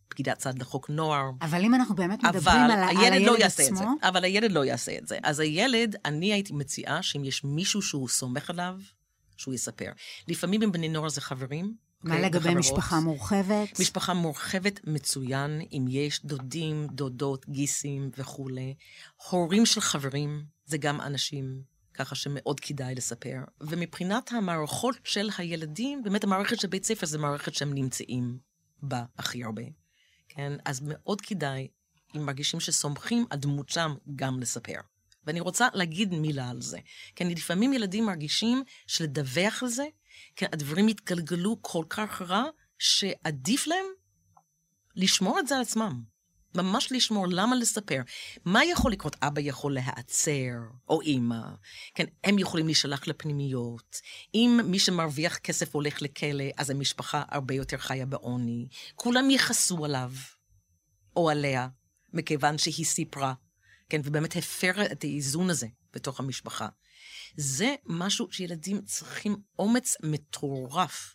לפקידת 0.08 0.38
צד 0.38 0.58
לחוק 0.58 0.90
נוער. 0.90 1.30
אבל 1.40 1.62
אם 1.62 1.74
אנחנו 1.74 1.94
באמת 1.94 2.24
מדברים 2.24 2.60
על, 2.60 2.70
על 2.70 2.96
הילד 2.96 3.26
לא 3.26 3.36
עצמו... 3.36 3.76
זה. 3.76 3.84
אבל 4.02 4.24
הילד 4.24 4.52
לא 4.52 4.64
יעשה 4.64 4.98
את 4.98 5.08
זה. 5.08 5.18
אז 5.22 5.40
הילד, 5.40 5.96
אני 6.04 6.32
הייתי 6.32 6.52
מציעה 6.52 7.02
שאם 7.02 7.24
יש 7.24 7.44
מישהו 7.44 7.82
שהוא 7.82 8.08
סומך 8.08 8.50
עליו, 8.50 8.74
שהוא 9.36 9.54
יספר. 9.54 9.92
לפעמים 10.28 10.62
עם 10.62 10.72
בני 10.72 10.88
נוער 10.88 11.08
זה 11.08 11.20
חברים. 11.20 11.74
מה 12.02 12.14
אוקיי? 12.14 12.26
לגבי 12.26 12.38
וחברות. 12.38 12.58
משפחה 12.58 13.00
מורחבת? 13.00 13.80
משפחה 13.80 14.14
מורחבת 14.14 14.80
מצוין, 14.84 15.60
אם 15.72 15.84
יש 15.88 16.24
דודים, 16.24 16.86
דודות, 16.86 17.48
גיסים 17.48 18.10
וכולי. 18.18 18.74
הורים 19.30 19.66
של 19.66 19.80
חברים, 19.80 20.44
זה 20.66 20.78
גם 20.78 21.00
אנשים 21.00 21.62
ככה 21.94 22.14
שמאוד 22.14 22.60
כדאי 22.60 22.94
לספר. 22.94 23.38
ומבחינת 23.60 24.32
המערכות 24.32 24.96
של 25.04 25.28
הילדים, 25.38 26.02
באמת 26.02 26.24
המערכת 26.24 26.60
של 26.60 26.68
בית 26.68 26.84
ספר 26.84 27.06
זה 27.06 27.18
מערכת 27.18 27.54
שהם 27.54 27.74
נמצאים 27.74 28.38
בה 28.82 29.04
הכי 29.18 29.44
הרבה. 29.44 29.62
כן? 30.38 30.52
אז 30.64 30.80
מאוד 30.84 31.20
כדאי, 31.20 31.68
אם 32.16 32.26
מרגישים 32.26 32.60
שסומכים 32.60 33.26
על 33.30 33.38
דמותם, 33.38 33.94
גם 34.16 34.40
לספר. 34.40 34.80
ואני 35.24 35.40
רוצה 35.40 35.68
להגיד 35.74 36.14
מילה 36.14 36.50
על 36.50 36.60
זה. 36.60 36.78
כי 37.16 37.24
לפעמים 37.24 37.72
ילדים 37.72 38.06
מרגישים 38.06 38.62
שלדווח 38.86 39.62
על 39.62 39.68
זה, 39.68 39.86
כי 40.36 40.44
הדברים 40.52 40.88
יתגלגלו 40.88 41.56
כל 41.60 41.84
כך 41.88 42.22
רע, 42.22 42.44
שעדיף 42.78 43.66
להם 43.66 43.84
לשמור 44.96 45.38
את 45.38 45.46
זה 45.46 45.56
על 45.56 45.62
עצמם. 45.62 46.02
ממש 46.62 46.92
לשמור, 46.92 47.26
למה 47.28 47.56
לספר? 47.56 48.00
מה 48.44 48.64
יכול 48.64 48.92
לקרות? 48.92 49.16
אבא 49.22 49.40
יכול 49.40 49.74
להיעצר, 49.74 50.56
או 50.88 51.00
אימא. 51.00 51.40
כן, 51.94 52.04
הם 52.24 52.38
יכולים 52.38 52.66
להישלח 52.66 53.08
לפנימיות. 53.08 54.00
אם 54.34 54.60
מי 54.64 54.78
שמרוויח 54.78 55.38
כסף 55.38 55.74
הולך 55.74 56.02
לכלא, 56.02 56.44
אז 56.56 56.70
המשפחה 56.70 57.22
הרבה 57.28 57.54
יותר 57.54 57.76
חיה 57.76 58.06
בעוני. 58.06 58.68
כולם 58.94 59.30
יכעסו 59.30 59.84
עליו, 59.84 60.12
או 61.16 61.30
עליה, 61.30 61.68
מכיוון 62.12 62.58
שהיא 62.58 62.86
סיפרה, 62.86 63.34
כן, 63.88 64.00
ובאמת 64.04 64.36
הפרה 64.36 64.86
את 64.92 65.04
האיזון 65.04 65.50
הזה 65.50 65.66
בתוך 65.92 66.20
המשפחה. 66.20 66.68
זה 67.36 67.74
משהו 67.86 68.26
שילדים 68.30 68.82
צריכים 68.82 69.36
אומץ 69.58 69.96
מטורף 70.02 71.14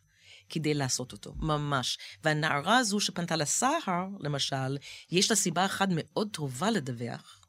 כדי 0.50 0.74
לעשות 0.74 1.12
אותו, 1.12 1.34
ממש. 1.38 1.98
והנערה 2.24 2.78
הזו 2.78 3.00
שפנתה 3.00 3.36
לסהר, 3.36 4.08
למשל, 4.20 4.78
יש 5.12 5.30
לה 5.30 5.36
סיבה 5.36 5.66
אחת 5.66 5.88
מאוד 5.92 6.30
טובה 6.32 6.72
לדווח, 6.72 7.40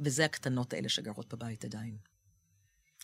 וזה 0.00 0.24
הקטנות 0.24 0.72
האלה 0.72 0.88
שגרות 0.88 1.34
בבית 1.34 1.64
עדיין. 1.64 1.96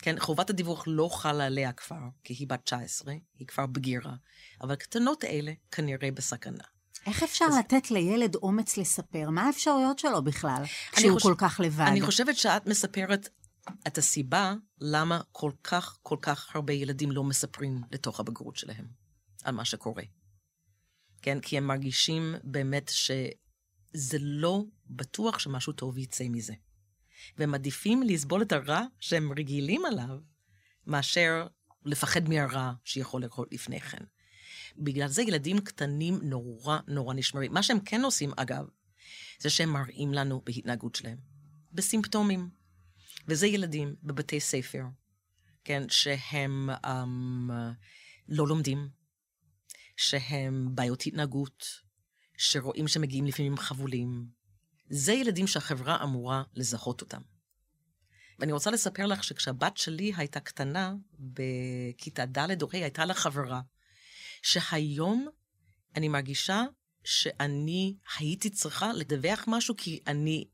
כן, 0.02 0.18
חובת 0.18 0.50
הדיווח 0.50 0.84
לא 0.86 1.08
חלה 1.12 1.44
עליה 1.46 1.72
כבר, 1.72 1.96
כי 2.24 2.34
היא 2.34 2.48
בת 2.48 2.60
19, 2.64 3.14
היא 3.38 3.46
כבר 3.46 3.66
בגירה, 3.66 4.14
אבל 4.60 4.72
הקטנות 4.72 5.24
האלה 5.24 5.52
כנראה 5.70 6.10
בסכנה. 6.10 6.64
איך 7.06 7.22
אפשר 7.22 7.44
אז- 7.48 7.56
לתת 7.58 7.90
לילד 7.90 8.34
אומץ 8.34 8.76
לספר? 8.76 9.30
מה 9.30 9.42
האפשרויות 9.46 9.98
שלו 9.98 10.22
בכלל, 10.24 10.62
כשהוא 10.92 11.14
חושב- 11.14 11.28
כל 11.28 11.34
כך 11.38 11.60
לבד? 11.64 11.84
אני 11.88 12.00
חושבת 12.00 12.36
שאת 12.36 12.66
מספרת 12.66 13.28
את 13.86 13.98
הסיבה 13.98 14.54
למה 14.80 15.20
כל 15.32 15.52
כך, 15.64 15.98
כל 16.02 16.16
כך 16.22 16.56
הרבה 16.56 16.72
ילדים 16.72 17.12
לא 17.12 17.24
מספרים 17.24 17.80
לתוך 17.92 18.20
הבגרות 18.20 18.56
שלהם 18.56 18.99
על 19.44 19.54
מה 19.54 19.64
שקורה. 19.64 20.02
כן, 21.22 21.40
כי 21.40 21.58
הם 21.58 21.66
מרגישים 21.66 22.34
באמת 22.44 22.90
שזה 22.94 24.18
לא 24.20 24.62
בטוח 24.86 25.38
שמשהו 25.38 25.72
טוב 25.72 25.98
יצא 25.98 26.24
מזה. 26.28 26.54
והם 27.38 27.50
מעדיפים 27.50 28.02
לסבול 28.02 28.42
את 28.42 28.52
הרע 28.52 28.82
שהם 29.00 29.32
רגילים 29.32 29.84
עליו, 29.84 30.18
מאשר 30.86 31.46
לפחד 31.84 32.28
מהרע 32.28 32.72
שיכול 32.84 33.22
לקרות 33.22 33.52
לפני 33.52 33.80
כן. 33.80 34.04
בגלל 34.76 35.08
זה 35.08 35.22
ילדים 35.22 35.60
קטנים 35.60 36.18
נורא 36.22 36.78
נורא 36.88 37.14
נשמרים. 37.14 37.52
מה 37.52 37.62
שהם 37.62 37.80
כן 37.80 38.04
עושים, 38.04 38.30
אגב, 38.36 38.64
זה 39.40 39.50
שהם 39.50 39.70
מראים 39.70 40.14
לנו 40.14 40.42
בהתנהגות 40.44 40.94
שלהם, 40.94 41.18
בסימפטומים. 41.72 42.50
וזה 43.28 43.46
ילדים 43.46 43.94
בבתי 44.02 44.40
ספר, 44.40 44.84
כן, 45.64 45.82
שהם 45.88 46.70
um, 46.70 47.52
לא 48.28 48.48
לומדים, 48.48 48.88
שהם 50.00 50.68
בעיות 50.74 51.06
התנהגות, 51.06 51.64
שרואים 52.36 52.88
שמגיעים 52.88 53.26
לפעמים 53.26 53.56
חבולים. 53.56 54.26
זה 54.90 55.12
ילדים 55.12 55.46
שהחברה 55.46 56.02
אמורה 56.02 56.42
לזהות 56.54 57.00
אותם. 57.00 57.20
ואני 58.38 58.52
רוצה 58.52 58.70
לספר 58.70 59.06
לך 59.06 59.24
שכשהבת 59.24 59.76
שלי 59.76 60.12
הייתה 60.16 60.40
קטנה, 60.40 60.94
בכיתה 61.18 62.26
ד' 62.26 62.62
או 62.62 62.68
ה', 62.72 62.76
הייתה 62.76 63.04
לה 63.04 63.14
חברה, 63.14 63.60
שהיום 64.42 65.28
אני 65.96 66.08
מרגישה 66.08 66.64
שאני 67.04 67.96
הייתי 68.18 68.50
צריכה 68.50 68.92
לדווח 68.92 69.44
משהו, 69.46 69.74
כי 69.76 70.00
אני 70.06 70.48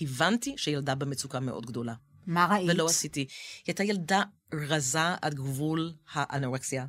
הבנתי 0.00 0.54
שילדה 0.58 0.94
במצוקה 0.94 1.40
מאוד 1.40 1.66
גדולה. 1.66 1.94
מה 2.26 2.46
ראית? 2.50 2.70
ולא 2.70 2.86
עשיתי. 2.86 3.20
היא 3.20 3.28
הייתה 3.66 3.84
ילדה 3.84 4.22
רזה 4.52 5.14
עד 5.22 5.34
גבול 5.34 5.92
האנורקסיה. 6.12 6.86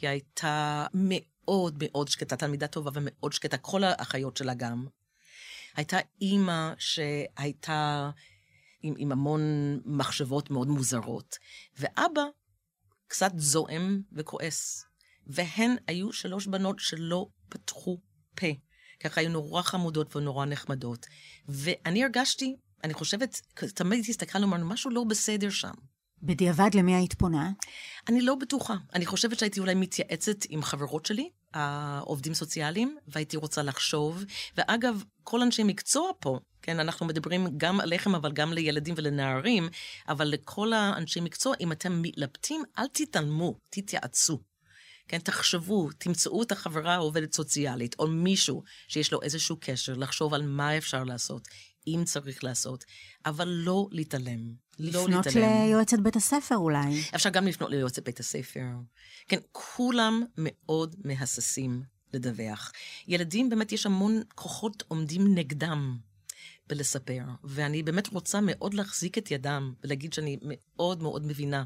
היא 0.00 0.08
הייתה 0.08 0.86
מאוד 0.94 1.82
מאוד 1.82 2.08
שקטה, 2.08 2.36
תלמידה 2.36 2.66
טובה 2.66 2.90
ומאוד 2.94 3.32
שקטה, 3.32 3.58
כל 3.58 3.84
האחיות 3.84 4.36
שלה 4.36 4.54
גם. 4.54 4.86
הייתה 5.76 5.98
אימא 6.20 6.72
שהייתה 6.78 8.10
עם, 8.82 8.94
עם 8.98 9.12
המון 9.12 9.40
מחשבות 9.84 10.50
מאוד 10.50 10.68
מוזרות, 10.68 11.36
ואבא 11.78 12.22
קצת 13.06 13.32
זועם 13.36 14.02
וכועס. 14.12 14.84
והן 15.26 15.76
היו 15.86 16.12
שלוש 16.12 16.46
בנות 16.46 16.76
שלא 16.78 17.26
פתחו 17.48 18.00
פה. 18.34 18.46
ככה 19.00 19.20
היו 19.20 19.30
נורא 19.30 19.62
חמודות 19.62 20.16
ונורא 20.16 20.46
נחמדות. 20.46 21.06
ואני 21.48 22.04
הרגשתי, 22.04 22.56
אני 22.84 22.94
חושבת, 22.94 23.40
תמיד 23.74 24.04
הסתכלנו, 24.08 24.46
אמרנו, 24.46 24.66
משהו 24.66 24.90
לא 24.90 25.04
בסדר 25.04 25.50
שם. 25.50 25.72
בדיעבד 26.22 26.70
למי 26.74 26.94
היית 26.94 27.14
פונה? 27.14 27.50
אני 28.08 28.20
לא 28.20 28.34
בטוחה. 28.34 28.74
אני 28.94 29.06
חושבת 29.06 29.38
שהייתי 29.38 29.60
אולי 29.60 29.74
מתייעצת 29.74 30.36
עם 30.48 30.62
חברות 30.62 31.06
שלי, 31.06 31.30
העובדים 31.54 32.34
סוציאליים, 32.34 32.96
והייתי 33.08 33.36
רוצה 33.36 33.62
לחשוב. 33.62 34.24
ואגב, 34.56 35.04
כל 35.24 35.42
אנשי 35.42 35.62
מקצוע 35.62 36.10
פה, 36.20 36.38
כן, 36.62 36.80
אנחנו 36.80 37.06
מדברים 37.06 37.46
גם 37.56 37.80
עליכם, 37.80 38.14
אבל 38.14 38.32
גם 38.32 38.52
לילדים 38.52 38.94
ולנערים, 38.96 39.68
אבל 40.08 40.28
לכל 40.28 40.72
האנשי 40.72 41.20
מקצוע, 41.20 41.54
אם 41.60 41.72
אתם 41.72 42.02
מתלבטים, 42.02 42.62
אל 42.78 42.86
תתעלמו, 42.92 43.58
תתייעצו. 43.70 44.40
כן, 45.08 45.18
תחשבו, 45.18 45.88
תמצאו 45.98 46.42
את 46.42 46.52
החברה 46.52 46.94
העובדת 46.94 47.34
סוציאלית, 47.34 47.96
או 47.98 48.06
מישהו 48.06 48.62
שיש 48.88 49.12
לו 49.12 49.22
איזשהו 49.22 49.56
קשר, 49.60 49.94
לחשוב 49.94 50.34
על 50.34 50.42
מה 50.42 50.76
אפשר 50.76 51.04
לעשות, 51.04 51.48
אם 51.86 52.02
צריך 52.04 52.44
לעשות, 52.44 52.84
אבל 53.26 53.48
לא 53.48 53.88
להתעלם. 53.90 54.54
לא 54.78 55.04
לפנות 55.04 55.26
להתעלם. 55.26 55.66
ליועצת 55.66 55.98
בית 55.98 56.16
הספר 56.16 56.56
אולי. 56.56 57.02
אפשר 57.14 57.30
גם 57.30 57.46
לפנות 57.46 57.70
ליועצת 57.70 58.04
בית 58.04 58.20
הספר. 58.20 58.66
כן, 59.28 59.38
כולם 59.52 60.22
מאוד 60.38 60.96
מהססים 61.04 61.82
לדווח. 62.14 62.72
ילדים, 63.08 63.50
באמת 63.50 63.72
יש 63.72 63.86
המון 63.86 64.22
כוחות 64.34 64.84
עומדים 64.88 65.34
נגדם 65.34 65.98
בלספר, 66.66 67.24
ואני 67.44 67.82
באמת 67.82 68.08
רוצה 68.08 68.40
מאוד 68.42 68.74
להחזיק 68.74 69.18
את 69.18 69.30
ידם 69.30 69.74
ולהגיד 69.84 70.12
שאני 70.12 70.38
מאוד 70.42 71.02
מאוד 71.02 71.26
מבינה 71.26 71.64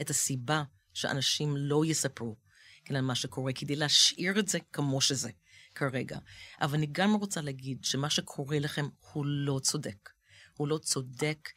את 0.00 0.10
הסיבה 0.10 0.62
שאנשים 0.94 1.56
לא 1.56 1.84
יספרו 1.84 2.36
כן, 2.84 2.96
על 2.96 3.02
מה 3.02 3.14
שקורה, 3.14 3.52
כדי 3.52 3.76
להשאיר 3.76 4.38
את 4.38 4.48
זה 4.48 4.58
כמו 4.72 5.00
שזה 5.00 5.30
כרגע. 5.76 6.18
אבל 6.60 6.74
אני 6.74 6.86
גם 6.92 7.14
רוצה 7.14 7.40
להגיד 7.40 7.84
שמה 7.84 8.10
שקורה 8.10 8.58
לכם 8.58 8.88
הוא 9.12 9.26
לא 9.26 9.58
צודק. 9.62 10.10
הוא 10.56 10.68
לא 10.68 10.78
צודק, 10.78 11.48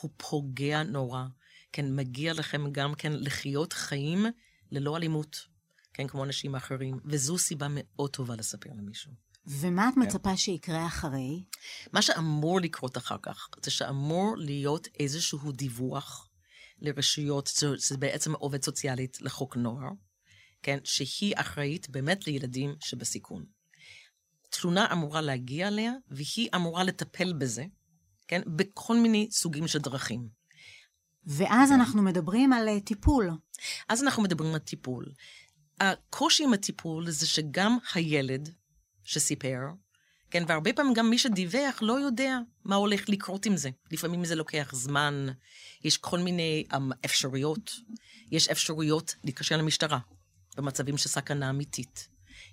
הוא 0.00 0.10
פוגע 0.16 0.82
נורא. 0.82 1.24
כן, 1.72 1.96
מגיע 1.96 2.32
לכם 2.32 2.70
גם 2.72 2.94
כן 2.94 3.12
לחיות 3.12 3.72
חיים 3.72 4.26
ללא 4.70 4.96
אלימות, 4.96 5.46
כן, 5.94 6.08
כמו 6.08 6.24
אנשים 6.24 6.54
אחרים, 6.54 7.00
וזו 7.04 7.38
סיבה 7.38 7.66
מאוד 7.70 8.10
טובה 8.10 8.36
לספר 8.36 8.70
למישהו. 8.78 9.12
ומה 9.46 9.88
את 9.88 9.96
מצפה 9.96 10.36
שיקרה 10.36 10.86
אחרי? 10.86 11.44
מה 11.92 12.02
שאמור 12.02 12.60
לקרות 12.60 12.96
אחר 12.96 13.16
כך, 13.22 13.48
זה 13.62 13.70
שאמור 13.70 14.34
להיות 14.36 14.88
איזשהו 15.00 15.52
דיווח 15.52 16.30
לרשויות, 16.78 17.50
זה 17.76 17.96
בעצם 17.96 18.32
עובד 18.34 18.64
סוציאלית 18.64 19.20
לחוק 19.20 19.56
נוער, 19.56 19.90
כן, 20.62 20.78
שהיא 20.84 21.34
אחראית 21.36 21.90
באמת 21.90 22.26
לילדים 22.26 22.74
שבסיכון. 22.80 23.44
תלונה 24.60 24.92
אמורה 24.92 25.20
להגיע 25.20 25.68
אליה, 25.68 25.92
והיא 26.08 26.48
אמורה 26.54 26.84
לטפל 26.84 27.32
בזה, 27.32 27.64
כן, 28.28 28.42
בכל 28.46 28.96
מיני 28.96 29.28
סוגים 29.30 29.68
של 29.68 29.78
דרכים. 29.78 30.28
ואז 31.26 31.72
אנחנו 31.72 32.02
מדברים 32.02 32.52
על 32.52 32.68
אה, 32.68 32.80
טיפול. 32.80 33.30
אז 33.88 34.02
אנחנו 34.02 34.22
מדברים 34.22 34.52
על 34.52 34.58
טיפול. 34.58 35.06
הקושי 35.80 36.44
עם 36.44 36.52
הטיפול 36.52 37.10
זה 37.10 37.26
שגם 37.26 37.78
הילד 37.94 38.48
שסיפר, 39.04 39.58
כן, 40.30 40.44
והרבה 40.48 40.72
פעמים 40.72 40.94
גם 40.94 41.10
מי 41.10 41.18
שדיווח 41.18 41.78
לא 41.82 41.92
יודע 41.92 42.38
מה 42.64 42.76
הולך 42.76 43.08
לקרות 43.08 43.46
עם 43.46 43.56
זה. 43.56 43.70
לפעמים 43.90 44.24
זה 44.24 44.34
לוקח 44.34 44.70
זמן, 44.74 45.26
יש 45.84 45.96
כל 45.96 46.18
מיני 46.18 46.64
um, 46.72 46.76
אפשרויות. 47.04 47.70
יש 48.30 48.48
אפשרויות 48.48 49.14
להתקשר 49.24 49.56
למשטרה 49.56 49.98
במצבים 50.56 50.98
של 50.98 51.08
סכנה 51.08 51.50
אמיתית. 51.50 52.08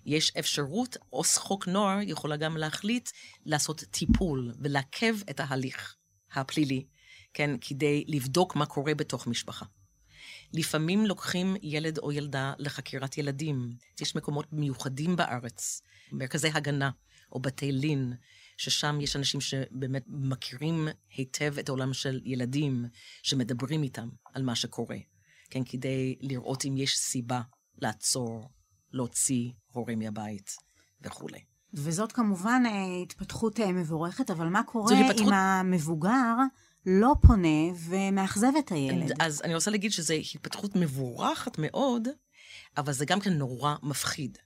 יש 0.06 0.32
אפשרות, 0.39 0.98
עו"ס 1.10 1.38
חוק 1.38 1.68
נוער 1.68 2.00
יכולה 2.02 2.38
גם 2.38 2.58
להחליט 2.58 3.10
לעשות 3.46 3.84
טיפול 3.92 4.52
ולעכב 4.60 5.16
את 5.30 5.39
ההליך 5.39 5.96
הפלילי, 6.32 6.86
כן, 7.34 7.52
כדי 7.62 8.04
לבדוק 8.08 8.56
מה 8.56 8.66
קורה 8.66 8.96
בתוך 8.96 9.28
משפחה. 9.28 9.66
לפעמים 10.54 11.06
לוקחים 11.06 11.56
ילד 11.62 11.98
או 11.98 12.12
ילדה 12.12 12.54
לחקירת 12.58 13.18
ילדים. 13.18 13.76
יש 14.02 14.16
מקומות 14.16 14.54
מיוחדים 14.54 15.16
בארץ, 15.16 15.82
מרכזי 16.12 16.50
הגנה 16.54 16.89
או 17.32 17.39
בתי 17.39 17.72
לין, 17.72 18.13
ששם 18.58 19.02
יש 19.02 19.16
אנשים 19.16 19.42
שבאמת 19.42 20.04
מכירים 20.08 20.88
היטב 21.10 21.60
את 21.60 21.70
העולם 21.70 21.94
של 21.94 22.22
ילדים, 22.26 22.86
שמדברים 23.24 23.84
איתם 23.84 24.10
על 24.34 24.44
מה 24.44 24.56
שקורה, 24.56 24.98
כן, 25.50 25.63
כדי 25.63 26.16
לראות 26.22 26.66
אם 26.66 26.78
יש 26.78 26.98
סיבה 26.98 27.42
לעצור, 27.78 28.50
להוציא 28.94 29.52
הורה 29.72 29.96
מהבית 29.96 30.56
וכולי. 31.02 31.40
וזאת 31.74 32.12
כמובן 32.12 32.64
אה, 32.66 33.02
התפתחות 33.04 33.60
אה, 33.60 33.72
מבורכת, 33.72 34.32
אבל 34.32 34.48
מה 34.48 34.64
קורה 34.64 35.00
התפתחות... 35.00 35.28
אם 35.28 35.34
המבוגר 35.34 36.36
לא 36.86 37.14
פונה 37.22 37.74
ומאכזב 37.88 38.52
את 38.60 38.72
הילד? 38.72 39.12
אז 39.20 39.42
אני 39.42 39.56
רוצה 39.56 39.72
להגיד 39.72 39.92
שזו 39.92 40.14
התפתחות 40.14 40.76
מבורכת 40.76 41.58
מאוד, 41.58 42.08
אבל 42.78 42.94
זה 42.94 43.06
גם 43.06 43.20
כן 43.20 43.34
נורא 43.34 43.76
מפחיד. 43.84 44.38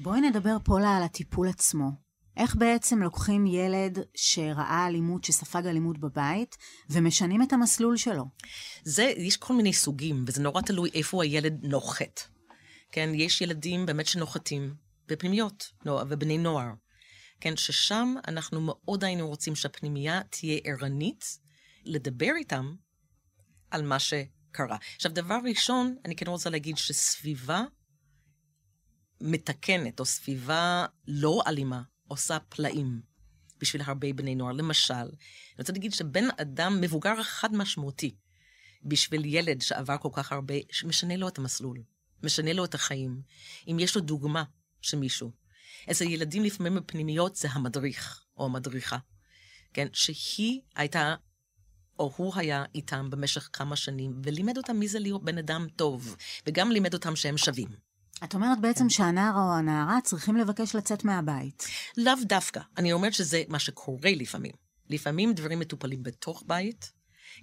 בואי 0.00 0.20
נדבר 0.20 0.56
פולה 0.64 0.96
על 0.96 1.02
הטיפול 1.02 1.48
עצמו. 1.48 1.90
איך 2.36 2.56
בעצם 2.56 3.02
לוקחים 3.02 3.46
ילד 3.46 3.98
שראה 4.14 4.86
אלימות, 4.86 5.24
שספג 5.24 5.66
אלימות 5.66 5.98
בבית, 5.98 6.56
ומשנים 6.90 7.42
את 7.42 7.52
המסלול 7.52 7.96
שלו? 7.96 8.24
זה, 8.84 9.12
יש 9.16 9.36
כל 9.36 9.54
מיני 9.54 9.72
סוגים, 9.72 10.24
וזה 10.26 10.42
נורא 10.42 10.60
תלוי 10.60 10.90
איפה 10.94 11.22
הילד 11.22 11.58
נוחת. 11.62 12.20
כן, 12.92 13.10
יש 13.14 13.40
ילדים 13.40 13.86
באמת 13.86 14.06
שנוחתים 14.06 14.74
בפנימיות, 15.08 15.72
ובני 15.86 16.38
נוער. 16.38 16.70
כן, 17.40 17.56
ששם 17.56 18.14
אנחנו 18.28 18.60
מאוד 18.60 19.04
היינו 19.04 19.28
רוצים 19.28 19.56
שהפנימייה 19.56 20.20
תהיה 20.30 20.60
ערנית, 20.64 21.38
לדבר 21.84 22.30
איתם 22.36 22.74
על 23.70 23.82
מה 23.82 23.98
שקרה. 23.98 24.76
עכשיו, 24.96 25.12
דבר 25.12 25.38
ראשון, 25.44 25.96
אני 26.04 26.16
כן 26.16 26.26
רוצה 26.26 26.50
להגיד 26.50 26.76
שסביבה 26.76 27.64
מתקנת, 29.20 30.00
או 30.00 30.04
סביבה 30.04 30.86
לא 31.08 31.42
אלימה, 31.46 31.82
עושה 32.08 32.38
פלאים 32.48 33.00
בשביל 33.58 33.82
הרבה 33.82 34.12
בני 34.12 34.34
נוער. 34.34 34.52
למשל, 34.52 34.94
אני 34.94 35.58
רוצה 35.58 35.72
להגיד 35.72 35.92
שבן 35.92 36.24
אדם 36.40 36.80
מבוגר 36.80 37.20
אחד 37.20 37.54
משמעותי, 37.54 38.14
בשביל 38.84 39.24
ילד 39.24 39.62
שעבר 39.62 39.98
כל 39.98 40.08
כך 40.12 40.32
הרבה, 40.32 40.54
משנה 40.84 41.16
לו 41.16 41.28
את 41.28 41.38
המסלול, 41.38 41.82
משנה 42.24 42.52
לו 42.52 42.64
את 42.64 42.74
החיים. 42.74 43.20
אם 43.68 43.76
יש 43.80 43.96
לו 43.96 44.02
דוגמה 44.02 44.44
של 44.80 44.98
מישהו. 44.98 45.30
אצל 45.90 46.04
ילדים 46.04 46.44
לפעמים 46.44 46.74
בפנימיות 46.74 47.36
זה 47.36 47.48
המדריך, 47.50 48.24
או 48.36 48.44
המדריכה, 48.44 48.98
כן? 49.72 49.86
שהיא 49.92 50.60
הייתה, 50.76 51.14
או 51.98 52.12
הוא 52.16 52.32
היה 52.36 52.64
איתם 52.74 53.10
במשך 53.10 53.48
כמה 53.52 53.76
שנים, 53.76 54.20
ולימד 54.24 54.56
אותם 54.56 54.76
מי 54.76 54.88
זה 54.88 54.98
להיות 54.98 55.24
בן 55.24 55.38
אדם 55.38 55.66
טוב, 55.76 56.16
וגם 56.46 56.72
לימד 56.72 56.94
אותם 56.94 57.16
שהם 57.16 57.36
שווים. 57.36 57.68
את 58.24 58.34
אומרת 58.34 58.60
בעצם 58.60 58.84
כן. 58.84 58.90
שהנער 58.90 59.34
או 59.34 59.52
הנערה 59.58 59.98
צריכים 60.04 60.36
לבקש 60.36 60.74
לצאת 60.74 61.04
מהבית. 61.04 61.66
לאו 61.96 62.14
דווקא. 62.22 62.60
אני 62.76 62.92
אומרת 62.92 63.14
שזה 63.14 63.42
מה 63.48 63.58
שקורה 63.58 64.10
לפעמים. 64.16 64.52
לפעמים 64.90 65.32
דברים 65.32 65.58
מטופלים 65.58 66.02
בתוך 66.02 66.42
בית, 66.46 66.92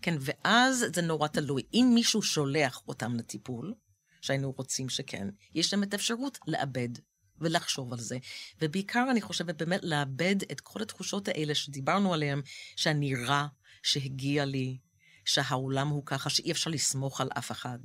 כן, 0.02 0.16
ואז 0.20 0.86
זה 0.94 1.02
נורא 1.02 1.28
תלוי. 1.28 1.62
אם 1.74 1.92
מישהו 1.94 2.22
שולח 2.22 2.82
אותם 2.88 3.16
לטיפול, 3.16 3.74
שהיינו 4.22 4.52
רוצים 4.52 4.90
שכן, 4.90 5.28
יש 5.54 5.74
להם 5.74 5.84
את 5.84 5.94
האפשרות 5.94 6.40
לאבד 6.48 6.90
ולחשוב 7.38 7.94
על 7.94 8.00
זה. 8.00 8.18
ובעיקר 8.62 9.06
אני 9.12 9.22
חושבת 9.22 9.56
באמת 9.56 9.80
לאבד 9.84 10.36
את 10.52 10.62
כל 10.62 10.82
התחושות 10.82 11.28
האלה 11.28 11.56
שדיברנו 11.56 12.14
עליהן, 12.14 12.42
שאני 12.76 13.16
רע, 13.16 13.48
שהגיע 13.84 14.46
לי, 14.46 14.78
שהעולם 15.26 15.88
הוא 15.88 16.06
ככה, 16.06 16.30
שאי 16.30 16.52
אפשר 16.52 16.70
לסמוך 16.70 17.22
על 17.22 17.30
אף 17.38 17.52
אחד. 17.52 17.80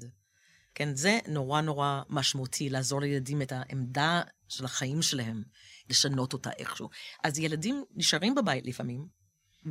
כן, 0.75 0.95
זה 0.95 1.19
נורא 1.29 1.61
נורא 1.61 2.03
משמעותי, 2.09 2.71
לעזור 2.71 3.01
לילדים 3.01 3.43
את 3.43 3.53
העמדה 3.53 4.23
של 4.49 4.65
החיים 4.65 5.03
שלהם, 5.03 5.43
לשנות 5.91 6.33
אותה 6.33 6.51
איכשהו. 6.51 6.89
אז 7.25 7.39
ילדים 7.39 7.85
נשארים 7.95 8.35
בבית 8.35 8.67
לפעמים, 8.67 9.07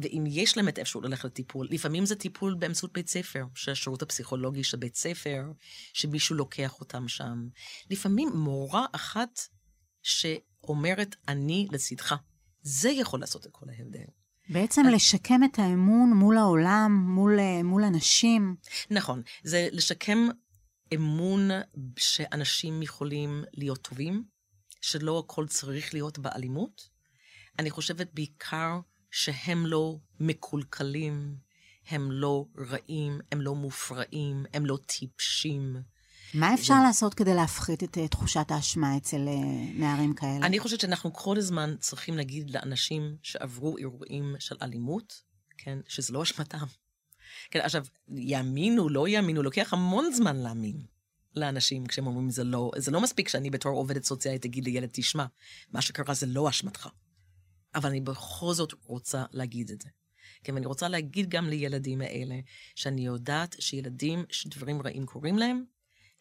ואם 0.02 0.24
יש 0.28 0.58
להם 0.58 0.68
את 0.68 0.78
האפשרות 0.78 1.06
ללכת 1.06 1.26
לטיפול, 1.26 1.68
לפעמים 1.72 2.06
זה 2.06 2.16
טיפול 2.16 2.54
באמצעות 2.54 2.94
בית 2.94 3.10
ספר, 3.10 3.46
של 3.56 3.72
השירות 3.72 4.02
הפסיכולוגי 4.02 4.64
של 4.64 4.78
בית 4.78 4.96
ספר, 4.96 5.44
שמישהו 5.94 6.36
לוקח 6.36 6.80
אותם 6.80 7.08
שם. 7.08 7.48
לפעמים 7.90 8.30
מורה 8.36 8.86
אחת 8.92 9.40
שאומרת, 10.02 11.16
אני 11.28 11.68
לצדך. 11.72 12.16
זה 12.62 12.90
יכול 12.90 13.20
לעשות 13.20 13.46
את 13.46 13.52
כל 13.52 13.66
ההבדל. 13.70 14.06
בעצם 14.50 14.82
אז... 14.88 14.94
לשקם 14.94 15.44
את 15.44 15.60
האמון 15.60 16.14
מול 16.14 16.38
העולם, 16.38 17.06
מול, 17.08 17.40
מול 17.64 17.84
אנשים. 17.84 18.56
נכון, 18.90 19.22
זה 19.44 19.68
לשקם 19.72 20.28
אמון 20.96 21.50
שאנשים 21.98 22.82
יכולים 22.82 23.44
להיות 23.54 23.82
טובים, 23.82 24.24
שלא 24.82 25.20
הכל 25.20 25.48
צריך 25.48 25.94
להיות 25.94 26.20
באלימות. 26.20 26.90
אני 27.60 27.70
חושבת 27.70 28.14
בעיקר 28.14 28.80
שהם 29.14 29.66
לא 29.66 29.98
מקולקלים, 30.20 31.36
הם 31.90 32.12
לא 32.12 32.46
רעים, 32.58 33.20
הם 33.32 33.42
לא 33.42 33.56
מופרעים, 33.56 34.46
הם 34.54 34.66
לא 34.66 34.78
טיפשים. 34.86 35.78
מה 36.34 36.54
אפשר 36.54 36.74
זה... 36.74 36.80
לעשות 36.88 37.14
כדי 37.14 37.34
להפחית 37.34 37.84
את 37.84 37.98
תחושת 38.12 38.46
האשמה 38.52 38.98
אצל 38.98 39.28
אה, 39.28 39.34
נערים 39.76 40.14
כאלה? 40.14 40.46
אני 40.46 40.60
חושבת 40.60 40.80
שאנחנו 40.80 41.14
כל 41.14 41.38
הזמן 41.38 41.76
צריכים 41.80 42.18
להגיד 42.18 42.50
לאנשים 42.50 43.16
שעברו 43.24 43.78
אירועים 43.78 44.36
של 44.40 44.56
אלימות, 44.62 45.22
כן, 45.58 45.80
שזה 45.88 46.14
לא 46.14 46.24
אשמתם. 46.24 46.66
כן, 47.52 47.60
עכשיו, 47.60 47.86
יאמינו, 48.08 48.90
לא 48.90 49.08
יאמינו, 49.08 49.44
לוקח 49.44 49.74
המון 49.74 50.14
זמן 50.14 50.36
להאמין 50.36 50.82
לאנשים 51.36 51.86
כשהם 51.86 52.08
אומרים 52.08 52.30
זה 52.30 52.44
לא, 52.44 52.72
זה 52.78 52.92
לא 52.92 53.02
מספיק 53.02 53.30
שאני 53.30 53.50
בתור 53.50 53.78
עובדת 53.78 54.04
סוציאלית 54.04 54.46
אגיד 54.46 54.64
לילד, 54.64 54.90
תשמע, 54.92 55.26
מה 55.72 55.82
שקרה 55.82 56.14
זה 56.14 56.26
לא 56.26 56.50
אשמתך. 56.50 56.90
אבל 57.76 57.90
אני 57.90 58.02
בכל 58.02 58.54
זאת 58.54 58.74
רוצה 58.84 59.26
להגיד 59.32 59.72
את 59.72 59.82
זה. 59.82 59.90
כן, 60.44 60.54
ואני 60.54 60.66
רוצה 60.66 60.88
להגיד 60.88 61.30
גם 61.30 61.50
לילדים 61.50 62.02
האלה, 62.02 62.40
שאני 62.76 63.06
יודעת 63.06 63.56
שילדים, 63.60 64.26
שדברים 64.30 64.82
רעים 64.82 65.06
קורים 65.06 65.38
להם, 65.38 65.64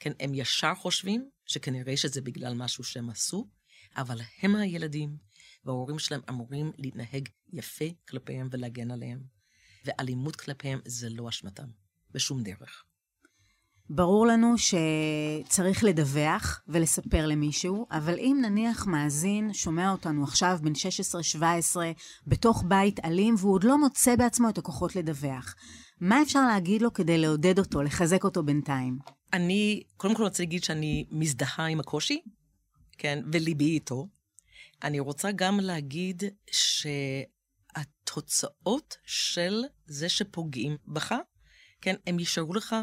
כן, 0.00 0.12
הם 0.20 0.34
ישר 0.34 0.74
חושבים 0.74 1.30
שכנראה 1.46 1.96
שזה 1.96 2.20
בגלל 2.20 2.54
משהו 2.54 2.84
שהם 2.84 3.10
עשו, 3.10 3.48
אבל 3.96 4.20
הם 4.42 4.56
הילדים, 4.56 5.16
וההורים 5.64 5.98
שלהם 5.98 6.20
אמורים 6.28 6.72
להתנהג 6.78 7.28
יפה 7.52 7.84
כלפיהם 8.08 8.48
ולהגן 8.50 8.90
עליהם. 8.90 9.22
ואלימות 9.84 10.36
כלפיהם 10.36 10.80
זה 10.84 11.08
לא 11.10 11.28
אשמתם, 11.28 11.68
בשום 12.10 12.42
דרך. 12.42 12.84
ברור 13.90 14.26
לנו 14.26 14.54
שצריך 14.58 15.84
לדווח 15.84 16.62
ולספר 16.68 17.26
למישהו, 17.26 17.86
אבל 17.90 18.18
אם 18.18 18.38
נניח 18.42 18.86
מאזין 18.86 19.52
שומע 19.52 19.90
אותנו 19.90 20.24
עכשיו 20.24 20.58
בן 20.62 20.72
16-17 21.72 21.76
בתוך 22.26 22.64
בית 22.68 23.04
אלים 23.04 23.34
והוא 23.38 23.54
עוד 23.54 23.64
לא 23.64 23.78
מוצא 23.78 24.16
בעצמו 24.16 24.48
את 24.48 24.58
הכוחות 24.58 24.96
לדווח, 24.96 25.54
מה 26.00 26.22
אפשר 26.22 26.46
להגיד 26.46 26.82
לו 26.82 26.92
כדי 26.92 27.18
לעודד 27.18 27.58
אותו, 27.58 27.82
לחזק 27.82 28.24
אותו 28.24 28.42
בינתיים? 28.42 28.98
אני 29.32 29.82
קודם 29.96 30.14
כל 30.14 30.22
רוצה 30.22 30.42
להגיד 30.42 30.64
שאני 30.64 31.06
מזדהה 31.10 31.66
עם 31.66 31.80
הקושי, 31.80 32.22
כן, 32.98 33.22
וליבי 33.32 33.64
איתו. 33.64 34.08
אני 34.84 35.00
רוצה 35.00 35.32
גם 35.32 35.60
להגיד 35.60 36.22
שהתוצאות 37.76 38.96
של 39.06 39.62
זה 39.86 40.08
שפוגעים 40.08 40.76
בך, 40.86 41.14
כן, 41.80 41.94
הם 42.06 42.18
יישארו 42.18 42.54
לך 42.54 42.76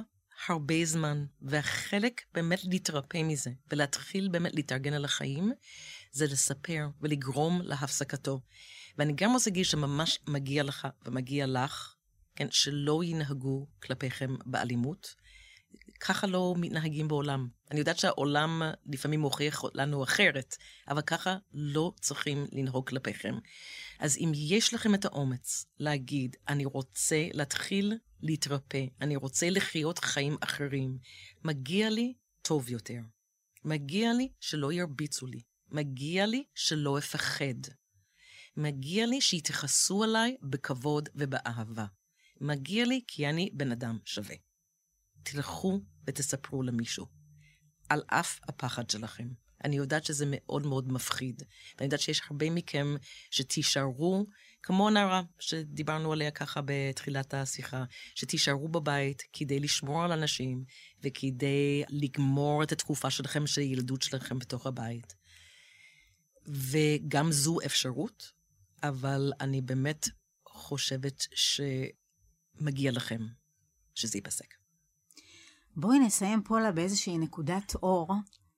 הרבה 0.47 0.85
זמן, 0.85 1.25
והחלק 1.41 2.21
באמת 2.33 2.59
להתרפא 2.63 3.23
מזה, 3.23 3.51
ולהתחיל 3.71 4.27
באמת 4.27 4.55
להתארגן 4.55 4.93
על 4.93 5.05
החיים, 5.05 5.51
זה 6.11 6.25
לספר 6.25 6.87
ולגרום 7.01 7.61
להפסקתו. 7.61 8.39
ואני 8.97 9.13
גם 9.13 9.33
רוצה 9.33 9.49
להגיד 9.49 9.65
שממש 9.65 10.19
מגיע 10.27 10.63
לך 10.63 10.87
ומגיע 11.05 11.47
לך, 11.47 11.95
כן, 12.35 12.47
שלא 12.51 13.03
ינהגו 13.03 13.67
כלפיכם 13.83 14.35
באלימות. 14.45 15.15
ככה 15.99 16.27
לא 16.27 16.55
מתנהגים 16.57 17.07
בעולם. 17.07 17.47
אני 17.71 17.79
יודעת 17.79 17.99
שהעולם 17.99 18.61
לפעמים 18.85 19.19
מוכיח 19.19 19.63
לנו 19.73 20.03
אחרת, 20.03 20.57
אבל 20.87 21.01
ככה 21.01 21.37
לא 21.53 21.93
צריכים 21.99 22.47
לנהוג 22.51 22.89
כלפיכם. 22.89 23.35
אז 23.99 24.17
אם 24.17 24.31
יש 24.35 24.73
לכם 24.73 24.95
את 24.95 25.05
האומץ 25.05 25.65
להגיד, 25.79 26.35
אני 26.47 26.65
רוצה 26.65 27.27
להתחיל 27.33 27.93
להתרפא, 28.21 28.85
אני 29.01 29.15
רוצה 29.15 29.49
לחיות 29.49 29.99
חיים 29.99 30.37
אחרים, 30.41 30.97
מגיע 31.43 31.89
לי 31.89 32.13
טוב 32.41 32.69
יותר. 32.69 32.99
מגיע 33.65 34.13
לי 34.13 34.29
שלא 34.39 34.73
ירביצו 34.73 35.27
לי. 35.27 35.41
מגיע 35.71 36.25
לי 36.25 36.43
שלא 36.55 36.97
אפחד. 36.97 37.61
מגיע 38.57 39.05
לי 39.05 39.21
שיתייחסו 39.21 40.03
אליי 40.03 40.37
בכבוד 40.41 41.09
ובאהבה. 41.15 41.85
מגיע 42.41 42.85
לי 42.85 43.01
כי 43.07 43.29
אני 43.29 43.49
בן 43.53 43.71
אדם 43.71 43.97
שווה. 44.05 44.35
תלכו 45.23 45.79
ותספרו 46.07 46.63
למישהו, 46.63 47.05
על 47.89 48.01
אף 48.07 48.39
הפחד 48.47 48.89
שלכם. 48.89 49.27
אני 49.63 49.75
יודעת 49.75 50.05
שזה 50.05 50.25
מאוד 50.27 50.65
מאוד 50.65 50.91
מפחיד, 50.91 51.43
ואני 51.77 51.85
יודעת 51.85 51.99
שיש 51.99 52.21
הרבה 52.29 52.49
מכם 52.49 52.95
שתישארו, 53.31 54.25
כמו 54.63 54.89
נערה 54.89 55.21
שדיברנו 55.39 56.13
עליה 56.13 56.31
ככה 56.31 56.61
בתחילת 56.65 57.33
השיחה, 57.33 57.83
שתישארו 58.15 58.69
בבית 58.69 59.23
כדי 59.33 59.59
לשמור 59.59 60.03
על 60.03 60.11
אנשים 60.11 60.63
וכדי 61.03 61.83
לגמור 61.89 62.63
את 62.63 62.71
התקופה 62.71 63.09
שלכם, 63.09 63.47
של 63.47 63.61
הילדות 63.61 64.01
שלכם 64.01 64.39
בתוך 64.39 64.65
הבית. 64.67 65.15
וגם 66.45 67.31
זו 67.31 67.57
אפשרות, 67.65 68.31
אבל 68.83 69.31
אני 69.41 69.61
באמת 69.61 70.09
חושבת 70.47 71.23
שמגיע 71.35 72.91
לכם 72.91 73.21
שזה 73.95 74.17
ייפסק. 74.17 74.53
בואי 75.75 75.99
נסיים 75.99 76.43
פולה 76.43 76.71
באיזושהי 76.71 77.17
נקודת 77.17 77.75
אור. 77.75 78.13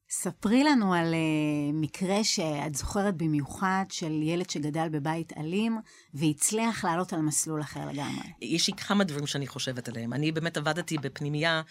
ספרי 0.10 0.64
לנו 0.64 0.94
על 0.94 1.14
uh, 1.14 1.74
מקרה 1.74 2.24
שאת 2.24 2.76
זוכרת 2.76 3.18
במיוחד 3.18 3.86
של 3.90 4.12
ילד 4.24 4.50
שגדל 4.50 4.90
בבית 4.92 5.34
אלים 5.38 5.78
והצליח 6.14 6.86
לעלות 6.86 7.14
על 7.14 7.22
מסלול 7.22 7.62
אחר 7.62 7.86
לגמרי. 7.86 8.28
יש 8.42 8.68
לי 8.68 8.74
כמה 8.74 9.04
דברים 9.04 9.28
שאני 9.28 9.48
חושבת 9.48 9.88
עליהם. 9.88 10.14
אני 10.14 10.32
באמת 10.32 10.58
עבדתי 10.58 10.98
בפנימייה 10.98 11.62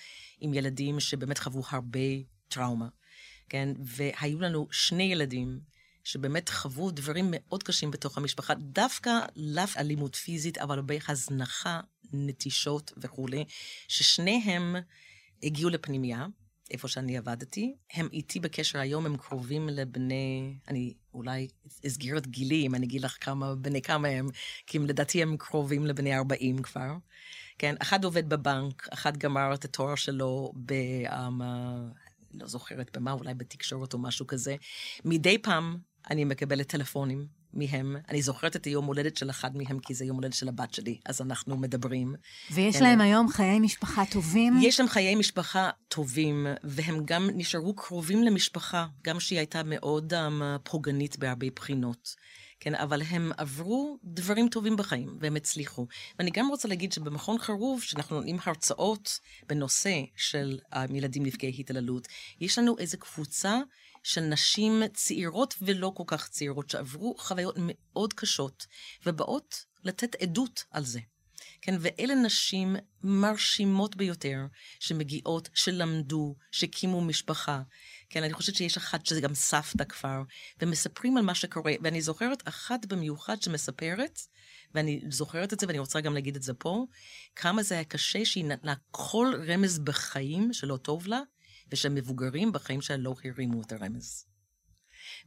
עם 0.40 0.54
ילדים 0.54 1.00
שבאמת 1.00 1.38
חוו 1.38 1.62
הרבה 1.70 2.00
טראומה, 2.48 2.88
כן? 3.48 3.68
והיו 3.84 4.40
לנו 4.40 4.66
שני 4.70 5.02
ילדים 5.12 5.60
שבאמת 6.04 6.48
חוו 6.48 6.90
דברים 6.90 7.26
מאוד 7.30 7.62
קשים 7.62 7.90
בתוך 7.90 8.18
המשפחה, 8.18 8.54
דווקא 8.54 9.18
לאו 9.36 9.64
אלימות 9.76 10.14
פיזית, 10.14 10.58
אבל 10.58 10.76
הרבה 10.76 10.94
הזנחה, 11.08 11.80
נטישות 12.12 12.92
וכולי, 12.96 13.44
ששניהם 13.88 14.76
הגיעו 15.42 15.70
לפנימייה, 15.70 16.26
איפה 16.70 16.88
שאני 16.88 17.18
עבדתי. 17.18 17.74
הם 17.92 18.08
איתי 18.12 18.40
בקשר 18.40 18.78
היום, 18.78 19.06
הם 19.06 19.16
קרובים 19.16 19.68
לבני, 19.68 20.54
אני 20.68 20.94
אולי 21.14 21.48
אסגיר 21.86 22.18
את 22.18 22.26
גילי, 22.26 22.66
אם 22.66 22.74
אני 22.74 22.86
אגיד 22.86 23.02
לך 23.02 23.16
כמה, 23.20 23.54
בני 23.54 23.82
כמה 23.82 24.08
הם, 24.08 24.28
כי 24.66 24.78
הם, 24.78 24.86
לדעתי 24.86 25.22
הם 25.22 25.36
קרובים 25.36 25.86
לבני 25.86 26.16
40 26.16 26.62
כבר. 26.62 26.92
כן, 27.58 27.74
אחד 27.82 28.04
עובד 28.04 28.28
בבנק, 28.28 28.88
אחד 28.92 29.16
גמר 29.16 29.54
את 29.54 29.64
התואר 29.64 29.94
שלו 29.94 30.52
ב... 30.66 30.74
Um, 31.06 31.42
לא 32.34 32.46
זוכרת 32.46 32.96
במה, 32.96 33.12
אולי 33.12 33.34
בתקשורת 33.34 33.94
או 33.94 33.98
משהו 33.98 34.26
כזה. 34.26 34.56
מדי 35.04 35.38
פעם 35.38 35.78
אני 36.10 36.24
מקבלת 36.24 36.68
טלפונים 36.68 37.39
מהם. 37.54 37.96
אני 38.08 38.22
זוכרת 38.22 38.56
את 38.56 38.64
היום 38.64 38.84
הולדת 38.84 39.16
של 39.16 39.30
אחד 39.30 39.56
מהם, 39.56 39.78
כי 39.78 39.94
זה 39.94 40.04
יום 40.04 40.16
הולדת 40.16 40.32
של 40.32 40.48
הבת 40.48 40.74
שלי, 40.74 40.98
אז 41.06 41.20
אנחנו 41.20 41.56
מדברים. 41.56 42.14
ויש 42.50 42.76
כן. 42.76 42.84
להם 42.84 43.00
היום 43.00 43.28
חיי 43.28 43.58
משפחה 43.58 44.02
טובים? 44.10 44.58
יש 44.62 44.80
להם 44.80 44.88
חיי 44.88 45.14
משפחה 45.14 45.70
טובים, 45.88 46.46
והם 46.64 47.04
גם 47.04 47.30
נשארו 47.34 47.74
קרובים 47.74 48.22
למשפחה, 48.22 48.86
גם 49.02 49.20
שהיא 49.20 49.38
הייתה 49.38 49.62
מאוד 49.64 50.12
um, 50.12 50.42
פוגענית 50.62 51.18
בהרבה 51.18 51.46
בחינות. 51.56 52.14
כן, 52.60 52.74
אבל 52.74 53.02
הם 53.02 53.32
עברו 53.36 53.98
דברים 54.04 54.48
טובים 54.48 54.76
בחיים, 54.76 55.16
והם 55.20 55.36
הצליחו. 55.36 55.86
ואני 56.18 56.30
גם 56.30 56.48
רוצה 56.48 56.68
להגיד 56.68 56.92
שבמכון 56.92 57.38
חרוב, 57.38 57.82
שאנחנו 57.82 58.16
נותנים 58.16 58.36
הרצאות 58.44 59.20
בנושא 59.48 60.02
של 60.16 60.58
ילדים 60.94 61.22
נפגעי 61.22 61.56
התעללות, 61.58 62.08
יש 62.40 62.58
לנו 62.58 62.78
איזו 62.78 62.98
קבוצה 62.98 63.58
של 64.02 64.20
נשים 64.20 64.82
צעירות 64.94 65.54
ולא 65.62 65.92
כל 65.96 66.04
כך 66.06 66.28
צעירות, 66.28 66.70
שעברו 66.70 67.14
חוויות 67.18 67.54
מאוד 67.58 68.12
קשות, 68.12 68.66
ובאות 69.06 69.64
לתת 69.84 70.14
עדות 70.14 70.64
על 70.70 70.84
זה. 70.84 71.00
כן, 71.62 71.74
ואלה 71.80 72.14
נשים 72.14 72.76
מרשימות 73.02 73.96
ביותר, 73.96 74.38
שמגיעות, 74.80 75.48
שלמדו, 75.54 76.36
שהקימו 76.52 77.00
משפחה. 77.00 77.62
כן, 78.10 78.22
אני 78.22 78.32
חושבת 78.32 78.54
שיש 78.56 78.76
אחת 78.76 79.06
שזה 79.06 79.20
גם 79.20 79.34
סבתא 79.34 79.84
כבר, 79.84 80.22
ומספרים 80.60 81.16
על 81.16 81.24
מה 81.24 81.34
שקורה. 81.34 81.72
ואני 81.82 82.02
זוכרת 82.02 82.48
אחת 82.48 82.86
במיוחד 82.86 83.42
שמספרת, 83.42 84.20
ואני 84.74 85.00
זוכרת 85.08 85.52
את 85.52 85.60
זה, 85.60 85.66
ואני 85.66 85.78
רוצה 85.78 86.00
גם 86.00 86.14
להגיד 86.14 86.36
את 86.36 86.42
זה 86.42 86.54
פה, 86.54 86.86
כמה 87.36 87.62
זה 87.62 87.74
היה 87.74 87.84
קשה 87.84 88.24
שהיא 88.24 88.44
נתנה 88.44 88.74
כל 88.90 89.34
רמז 89.48 89.78
בחיים 89.78 90.52
שלא 90.52 90.76
טוב 90.76 91.06
לה, 91.06 91.20
ושהמבוגרים 91.72 92.52
בחיים 92.52 92.80
שלה 92.80 92.96
לא 92.96 93.14
הרימו 93.24 93.62
את 93.62 93.72
הרמז. 93.72 94.26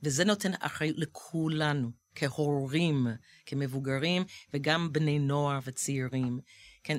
וזה 0.04 0.26
נותן 0.26 0.52
אחריות 0.60 0.98
לכולנו, 0.98 1.92
כהורים, 2.16 3.08
כמבוגרים, 3.46 4.24
וגם 4.54 4.94
בני 4.94 5.20
נוער 5.20 5.60
וצעירים. 5.66 6.40
כן, 6.84 6.98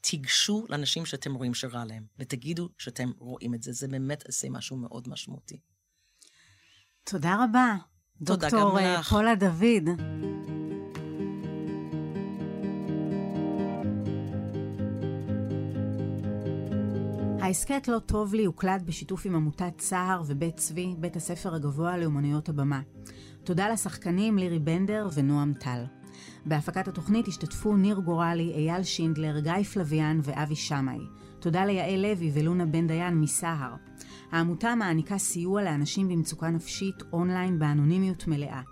תיגשו 0.00 0.66
לאנשים 0.68 1.06
שאתם 1.06 1.34
רואים 1.34 1.54
שרע 1.54 1.84
להם, 1.84 2.04
ותגידו 2.18 2.68
שאתם 2.78 3.10
רואים 3.18 3.54
את 3.54 3.62
זה. 3.62 3.72
זה 3.72 3.88
באמת 3.88 4.26
עושה 4.26 4.48
משהו 4.50 4.76
מאוד 4.76 5.08
משמעותי. 5.08 5.60
תודה 7.04 7.44
רבה. 7.44 7.76
תודה 8.24 8.48
דוקטור 8.48 8.78
אה. 8.78 9.02
פולה 9.02 9.34
דוד. 9.34 9.88
ההסכת 17.52 17.88
לא 17.88 17.98
טוב 17.98 18.34
לי 18.34 18.44
הוקלט 18.44 18.82
בשיתוף 18.82 19.26
עם 19.26 19.34
עמותת 19.34 19.72
צהר 19.78 20.22
ובית 20.26 20.56
צבי, 20.56 20.94
בית 20.98 21.16
הספר 21.16 21.54
הגבוה 21.54 21.98
לאומנויות 21.98 22.48
הבמה. 22.48 22.80
תודה 23.44 23.68
לשחקנים 23.68 24.38
לירי 24.38 24.58
בנדר 24.58 25.08
ונועם 25.14 25.52
טל. 25.54 25.84
בהפקת 26.46 26.88
התוכנית 26.88 27.28
השתתפו 27.28 27.76
ניר 27.76 27.98
גורלי, 27.98 28.52
אייל 28.54 28.82
שינדלר, 28.82 29.40
גיא 29.40 29.62
פלוויאן 29.62 30.20
ואבי 30.22 30.56
שמאי. 30.56 30.98
תודה 31.40 31.64
ליעל 31.64 32.00
לוי 32.00 32.30
ולונה 32.34 32.66
בן 32.66 32.86
דיין 32.86 33.20
מסהר. 33.20 33.74
העמותה 34.30 34.74
מעניקה 34.74 35.18
סיוע 35.18 35.62
לאנשים 35.62 36.08
במצוקה 36.08 36.50
נפשית 36.50 37.02
אונליין 37.12 37.58
באנונימיות 37.58 38.28
מלאה. 38.28 38.62